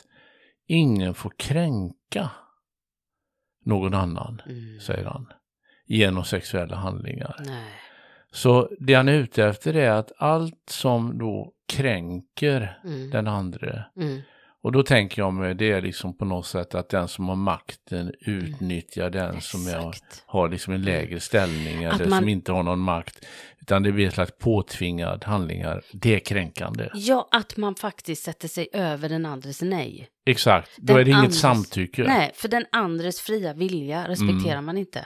ingen 0.67 1.13
får 1.13 1.31
kränka 1.37 2.29
någon 3.65 3.93
annan, 3.93 4.41
Mm. 4.45 4.79
säger 4.79 5.05
han, 5.05 5.27
genom 5.85 6.23
sexuella 6.23 6.75
handlingar. 6.75 7.35
Nej. 7.45 7.71
Så 8.31 8.69
det 8.79 8.93
han 8.93 9.09
är 9.09 9.13
ute 9.13 9.45
efter 9.45 9.75
är 9.75 9.91
att 9.91 10.11
allt 10.17 10.69
som 10.69 11.17
då 11.17 11.51
kränker 11.67 12.79
Mm. 12.83 13.09
den 13.09 13.27
andra 13.27 13.83
Mm. 13.97 14.21
Och 14.65 14.71
då 14.71 14.83
tänker 14.83 15.21
jag 15.21 15.33
mig 15.33 15.55
det 15.55 15.71
är 15.71 15.81
liksom 15.81 16.17
på 16.17 16.25
något 16.25 16.45
sätt 16.45 16.75
att 16.75 16.89
den 16.89 17.07
som 17.07 17.29
har 17.29 17.35
makten 17.35 18.11
utnyttjar 18.21 19.09
den 19.09 19.41
som 19.41 19.67
är, 19.67 19.91
har 20.25 20.49
liksom 20.49 20.73
en 20.73 20.81
lägre 20.81 21.19
ställning 21.19 21.83
eller 21.83 22.05
man- 22.09 22.19
som 22.19 22.29
inte 22.29 22.51
har 22.51 22.63
någon 22.63 22.79
makt. 22.79 23.25
Utan 23.61 23.83
det 23.83 23.91
blir 23.91 24.07
ett 24.07 24.13
slags 24.13 24.31
påtvingad 24.39 25.23
handlingar. 25.23 25.81
Det 25.93 26.15
är 26.15 26.19
kränkande. 26.19 26.89
Ja, 26.93 27.27
att 27.31 27.57
man 27.57 27.75
faktiskt 27.75 28.23
sätter 28.23 28.47
sig 28.47 28.67
över 28.73 29.09
den 29.09 29.25
andres 29.25 29.61
nej. 29.61 30.07
Exakt, 30.25 30.69
då 30.77 30.93
Den 30.93 31.01
är 31.01 31.03
det 31.05 31.11
inget 31.11 31.23
andres- 31.23 31.39
samtycke. 31.39 32.03
Nej, 32.03 32.31
för 32.35 32.47
den 32.47 32.65
andres 32.71 33.21
fria 33.21 33.53
vilja 33.53 34.07
respekterar 34.07 34.53
Mm. 34.53 34.65
man 34.65 34.77
inte. 34.77 35.05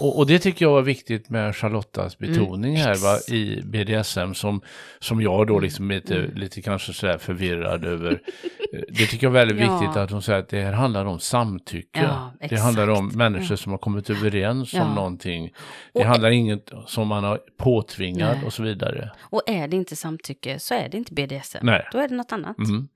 Och, 0.00 0.18
och 0.18 0.26
det 0.26 0.38
tycker 0.38 0.64
jag 0.64 0.72
var 0.72 0.82
viktigt 0.82 1.30
med 1.30 1.56
Charlottas 1.56 2.18
betoning 2.18 2.76
här 2.76 2.94
va, 2.94 3.34
i 3.36 3.62
BDSM 3.62 4.34
som, 4.34 4.60
som 5.00 5.22
jag 5.22 5.46
då 5.46 5.58
liksom 5.58 5.90
lite, 5.90 6.16
Mm. 6.18 6.34
lite 6.34 6.62
kanske 6.62 6.92
sådär 6.92 7.18
förvirrad 7.18 7.84
över. 7.84 8.12
Eh, 8.12 8.80
Det 8.88 9.06
tycker 9.06 9.26
jag 9.26 9.36
är 9.36 9.46
väldigt 9.46 9.60
Ja. 9.66 9.78
viktigt 9.78 9.96
att 9.96 10.10
hon 10.10 10.22
säger 10.22 10.38
att 10.38 10.48
det 10.48 10.60
här 10.62 10.72
handlar 10.72 11.04
om 11.04 11.18
samtycke. 11.18 12.00
Ja, 12.02 12.32
det 12.48 12.56
handlar 12.60 12.88
om 12.88 13.08
människor 13.14 13.50
Ja. 13.50 13.56
som 13.56 13.72
har 13.72 13.78
kommit 13.78 14.10
överens 14.10 14.74
Ja. 14.74 14.84
om 14.84 14.94
någonting. 14.94 15.52
Det 15.92 16.00
Och- 16.00 16.06
handlar 16.06 16.30
inget 16.30 16.72
som 16.86 17.08
man 17.08 17.24
har 17.24 17.40
påtvingat 17.58 18.36
Nej. 18.36 18.46
och 18.46 18.52
så 18.52 18.62
vidare. 18.62 19.10
Och 19.20 19.42
är 19.46 19.68
det 19.68 19.76
inte 19.76 19.96
samtycke 19.96 20.58
så 20.58 20.74
är 20.74 20.88
det 20.88 20.96
inte 20.96 21.12
BDSM. 21.14 21.58
Nej. 21.66 21.88
Då 21.92 21.98
är 21.98 22.08
det 22.08 22.14
något 22.14 22.32
annat. 22.32 22.58
Mm. 22.58 22.88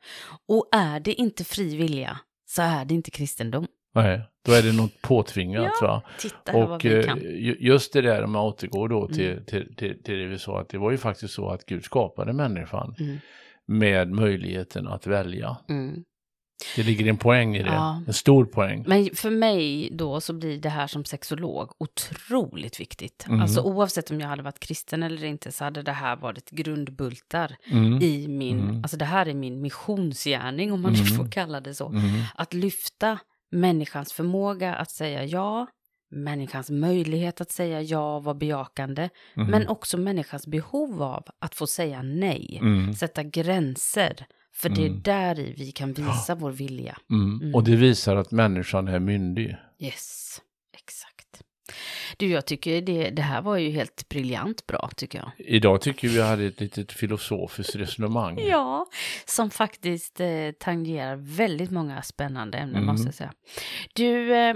Och 0.48 0.68
är 0.72 1.00
det 1.00 1.12
inte 1.12 1.44
fri 1.44 1.76
vilja 1.76 2.18
så 2.46 2.62
är 2.62 2.84
det 2.84 2.94
inte 2.94 3.10
kristendom. 3.10 3.66
Nej, 3.94 4.20
då 4.48 4.54
är 4.54 4.62
det 4.62 4.72
något 4.72 5.02
påtvingat 5.02 5.72
Ja, 5.80 5.86
va. 5.86 6.02
Titta 6.18 6.52
här 6.52 6.58
vad 6.60 6.70
Och 6.70 6.84
vi 6.84 6.94
eh, 6.98 7.04
kan. 7.04 7.20
just 7.60 7.92
det 7.92 8.00
där 8.00 8.24
om 8.24 8.32
man 8.32 8.42
återgår 8.42 8.88
då 8.88 9.08
till, 9.08 9.30
Mm. 9.30 9.44
till, 9.44 9.74
till, 9.76 10.02
till 10.02 10.18
det 10.18 10.26
vi 10.26 10.38
sa, 10.38 10.60
att 10.60 10.68
det 10.68 10.78
var 10.78 10.90
ju 10.90 10.96
faktiskt 10.98 11.34
så 11.34 11.48
att 11.50 11.66
Gud 11.66 11.84
skapade 11.84 12.32
människan 12.32 12.94
Mm. 12.98 13.18
med 13.66 14.10
möjligheten 14.10 14.88
att 14.88 15.06
välja. 15.06 15.56
Mm. 15.68 16.04
Det 16.76 16.82
ligger 16.82 17.06
en 17.06 17.16
poäng 17.16 17.56
i 17.56 17.62
det, 17.62 17.68
Ja. 17.70 18.02
en 18.06 18.12
stor 18.14 18.44
poäng. 18.44 18.84
Men 18.86 19.10
för 19.14 19.30
mig 19.30 19.88
då 19.92 20.20
så 20.20 20.32
blir 20.32 20.58
det 20.58 20.68
här 20.68 20.86
som 20.86 21.04
sexolog 21.04 21.70
otroligt 21.78 22.80
viktigt. 22.80 23.26
Mm. 23.28 23.40
Alltså 23.42 23.60
oavsett 23.60 24.10
om 24.10 24.20
jag 24.20 24.28
hade 24.28 24.42
varit 24.42 24.60
kristen 24.60 25.02
eller 25.02 25.24
inte 25.24 25.52
så 25.52 25.64
hade 25.64 25.82
det 25.82 25.92
här 25.92 26.16
varit 26.16 26.50
grundbultar 26.50 27.56
Mm. 27.70 28.02
i 28.02 28.28
min, 28.28 28.60
Mm. 28.60 28.76
alltså 28.76 28.96
det 28.96 29.04
här 29.04 29.26
är 29.28 29.34
min 29.34 29.60
missionsgärning 29.60 30.72
om 30.72 30.80
man 30.82 30.94
Mm. 30.94 31.06
får 31.06 31.30
kalla 31.30 31.60
det 31.60 31.74
så. 31.74 31.88
Mm. 31.88 32.02
Att 32.34 32.54
lyfta 32.54 33.18
människans 33.50 34.12
förmåga 34.12 34.74
att 34.74 34.90
säga 34.90 35.24
ja, 35.24 35.66
människans 36.10 36.70
möjlighet 36.70 37.40
att 37.40 37.50
säga 37.50 37.82
ja 37.82 38.16
och 38.16 38.24
vara 38.24 38.34
bejakande, 38.34 39.08
Mm. 39.36 39.50
men 39.50 39.68
också 39.68 39.96
människans 39.98 40.46
behov 40.46 41.02
av 41.02 41.24
att 41.38 41.54
få 41.54 41.66
säga 41.66 42.02
nej, 42.02 42.58
Mm. 42.62 42.94
sätta 42.94 43.22
gränser. 43.22 44.26
För 44.56 44.68
det 44.68 44.82
är 44.82 44.86
Mm. 44.88 45.02
där 45.02 45.38
i 45.40 45.54
vi 45.58 45.72
kan 45.72 45.92
visa 45.92 46.34
vår 46.34 46.50
vilja. 46.50 46.98
Mm. 47.10 47.38
Mm. 47.40 47.54
Och 47.54 47.64
det 47.64 47.76
visar 47.76 48.16
att 48.16 48.30
människan 48.30 48.88
är 48.88 48.98
myndig. 48.98 49.56
Yes. 49.78 50.40
Du, 52.16 52.26
jag 52.30 52.46
tycker 52.46 52.80
det, 52.82 53.10
det 53.10 53.22
här 53.22 53.42
var 53.42 53.56
ju 53.56 53.70
helt 53.70 54.08
briljant 54.08 54.66
bra, 54.66 54.90
tycker 54.96 55.18
jag. 55.18 55.30
Idag 55.38 55.80
tycker 55.80 56.08
vi 56.08 56.22
hade 56.22 56.44
ett 56.46 56.60
litet 56.60 56.92
filosofiskt 56.92 57.76
resonemang. 57.76 58.38
Ja, 58.48 58.86
som 59.26 59.50
faktiskt 59.50 60.20
eh, 60.20 60.28
tangerar 60.60 61.16
väldigt 61.16 61.70
många 61.70 62.02
spännande 62.02 62.58
ämnen, 62.58 62.76
Mm. 62.82 62.86
måste 62.86 63.06
jag 63.08 63.14
säga. 63.14 63.32
Du, 63.94 64.34
eh, 64.36 64.54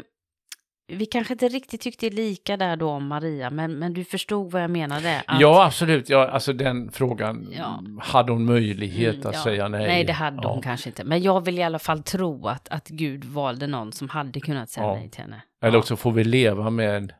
vi 0.93 1.07
kanske 1.07 1.35
inte 1.35 1.49
riktigt 1.49 1.81
tyckte 1.81 2.11
lika 2.11 2.57
där 2.57 2.77
då 2.77 2.89
om 2.91 3.07
Maria, 3.07 3.51
men, 3.51 3.73
men 3.79 3.95
du 3.95 4.05
förstod 4.05 4.51
vad 4.53 4.63
jag 4.63 4.71
menade? 4.71 5.23
att- 5.27 5.41
Ja, 5.41 5.65
absolut. 5.67 6.09
Ja, 6.09 6.29
alltså 6.29 6.53
den 6.53 6.91
frågan, 6.93 7.49
Ja. 7.59 7.83
hade 8.01 8.33
hon 8.33 8.45
möjlighet 8.45 9.15
Mm, 9.15 9.27
att 9.29 9.35
ja. 9.35 9.43
säga 9.43 9.69
nej? 9.69 9.87
Nej, 9.87 10.05
det 10.05 10.13
hade 10.13 10.39
ja. 10.43 10.53
hon 10.53 10.63
kanske 10.63 10.89
inte. 10.89 11.05
Men 11.05 11.23
jag 11.23 11.45
vill 11.45 11.59
i 11.59 11.63
alla 11.63 11.79
fall 11.79 12.03
tro 12.03 12.47
att, 12.49 12.69
att 12.69 12.89
Gud 12.89 13.25
valde 13.25 13.67
någon 13.67 13.93
som 13.93 14.09
hade 14.09 14.41
kunnat 14.41 14.71
säga 14.71 14.87
nej 14.95 15.11
till 15.11 15.21
henne. 15.21 15.43
Eller 15.63 15.79
också 15.79 15.97
får 15.97 16.13
vi 16.13 16.25
leva 16.25 16.71
med 16.71 17.13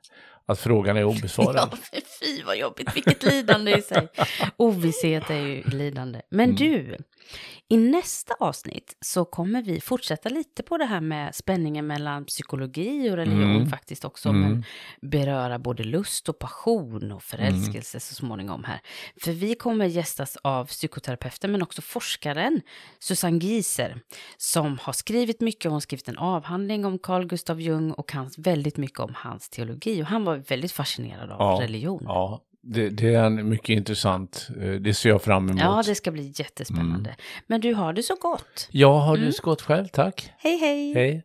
att 0.53 0.61
frågan 0.61 0.97
är 0.97 1.05
obesvarad. 1.05 1.71
Ja, 1.93 2.01
fy 2.21 2.43
vad 2.43 2.57
jobbigt, 2.57 2.89
vilket 2.97 3.23
lidande 3.23 3.77
i 3.79 3.83
sig. 3.83 4.09
Ovisshet 4.57 5.31
är 5.31 5.35
ju 5.41 5.63
lidande. 5.63 6.21
Men 6.31 6.45
Mm. 6.45 6.57
du, 6.57 6.97
i 7.69 7.77
nästa 7.77 8.35
avsnitt 8.41 8.97
så 9.01 9.25
kommer 9.25 9.63
vi 9.63 9.81
fortsätta 9.81 10.29
lite 10.29 10.63
på 10.63 10.77
det 10.79 10.85
här 10.85 11.01
med 11.01 11.35
spänningen 11.35 11.87
mellan 11.87 12.25
psykologi 12.25 13.11
och 13.11 13.17
religion 13.17 13.57
Mm. 13.57 13.67
faktiskt 13.71 14.05
också, 14.05 14.29
Mm. 14.29 14.41
men 14.43 14.65
beröra 15.11 15.59
både 15.59 15.85
lust 15.85 16.29
och 16.29 16.39
passion 16.39 17.13
och 17.13 17.23
förälskelse 17.23 18.01
så 18.01 18.15
småningom 18.15 18.65
här. 18.65 18.81
För 19.23 19.33
vi 19.33 19.55
kommer 19.55 19.87
gästas 19.87 20.37
av 20.43 20.65
psykoterapeuten 20.67 21.53
men 21.53 21.63
också 21.63 21.83
forskaren 21.83 22.61
Susanne 22.99 23.39
Gieser 23.39 24.01
som 24.37 24.79
har 24.83 24.93
skrivit 24.93 25.41
mycket, 25.41 25.65
hon 25.65 25.73
har 25.73 25.81
skrivit 25.81 26.09
en 26.09 26.19
avhandling 26.19 26.85
om 26.85 26.99
Carl 26.99 27.27
Gustav 27.27 27.61
Jung 27.61 27.91
och 27.93 28.13
hans, 28.13 28.39
väldigt 28.39 28.77
mycket 28.77 29.01
om 29.01 29.13
hans 29.17 29.49
teologi 29.49 30.03
och 30.03 30.07
han 30.07 30.25
var 30.25 30.37
väldigt 30.37 30.73
fascinerad 30.73 31.31
av 31.31 31.37
Ja, 31.41 31.65
religion. 31.65 32.03
Ja, 32.05 32.41
det, 32.63 32.89
det 32.91 33.15
är 33.15 33.31
mycket 33.31 33.69
intressant, 33.69 34.49
eh, 34.63 34.71
det 34.71 34.95
ser 34.95 35.09
jag 35.09 35.23
fram 35.23 35.49
emot. 35.49 35.61
Ja, 35.61 35.83
det 35.87 35.95
ska 35.95 36.11
bli 36.11 36.33
jättespännande. 36.37 37.17
Men 37.47 37.61
du 37.61 37.75
har 37.75 37.93
det 37.93 38.03
så 38.03 38.15
gott. 38.15 38.69
Ja, 38.71 38.99
har 39.01 39.15
Mm. 39.17 39.27
du 39.27 39.33
skott 39.33 39.63
själv, 39.63 39.87
tack. 39.89 40.33
Hej, 40.39 40.57
hej! 40.59 40.95
Hej. 40.95 41.23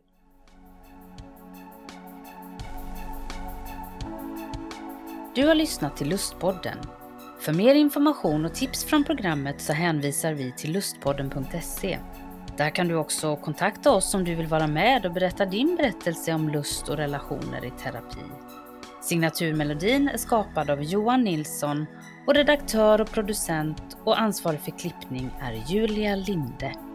Du 5.34 5.46
har 5.46 5.54
lyssnat 5.54 5.96
till 5.96 6.08
Lustpodden. 6.08 6.78
För 7.40 7.52
mer 7.52 7.74
information 7.74 8.44
och 8.44 8.54
tips 8.54 8.84
från 8.84 9.04
programmet 9.04 9.60
så 9.60 9.72
hänvisar 9.72 10.32
vi 10.32 10.52
till 10.56 10.72
lustpodden.se. 10.72 11.98
Där 12.56 12.70
kan 12.70 12.88
du 12.88 12.94
också 12.94 13.36
kontakta 13.36 13.90
oss 13.90 14.14
om 14.14 14.24
du 14.24 14.34
vill 14.34 14.46
vara 14.46 14.66
med 14.66 15.06
och 15.06 15.12
berätta 15.12 15.46
din 15.46 15.76
berättelse 15.76 16.32
om 16.34 16.48
lust 16.48 16.88
och 16.88 16.96
relationer 16.96 17.64
i 17.64 17.70
terapi. 17.70 18.20
Signaturmelodin 19.08 20.08
är 20.08 20.16
skapad 20.16 20.70
av 20.70 20.82
Johan 20.82 21.24
Nilsson 21.24 21.86
och 22.26 22.34
redaktör 22.34 23.00
och 23.00 23.10
producent 23.10 23.96
och 24.04 24.20
ansvarig 24.20 24.60
för 24.60 24.78
klippning 24.78 25.30
är 25.40 25.52
Julia 25.72 26.16
Linde. 26.16 26.87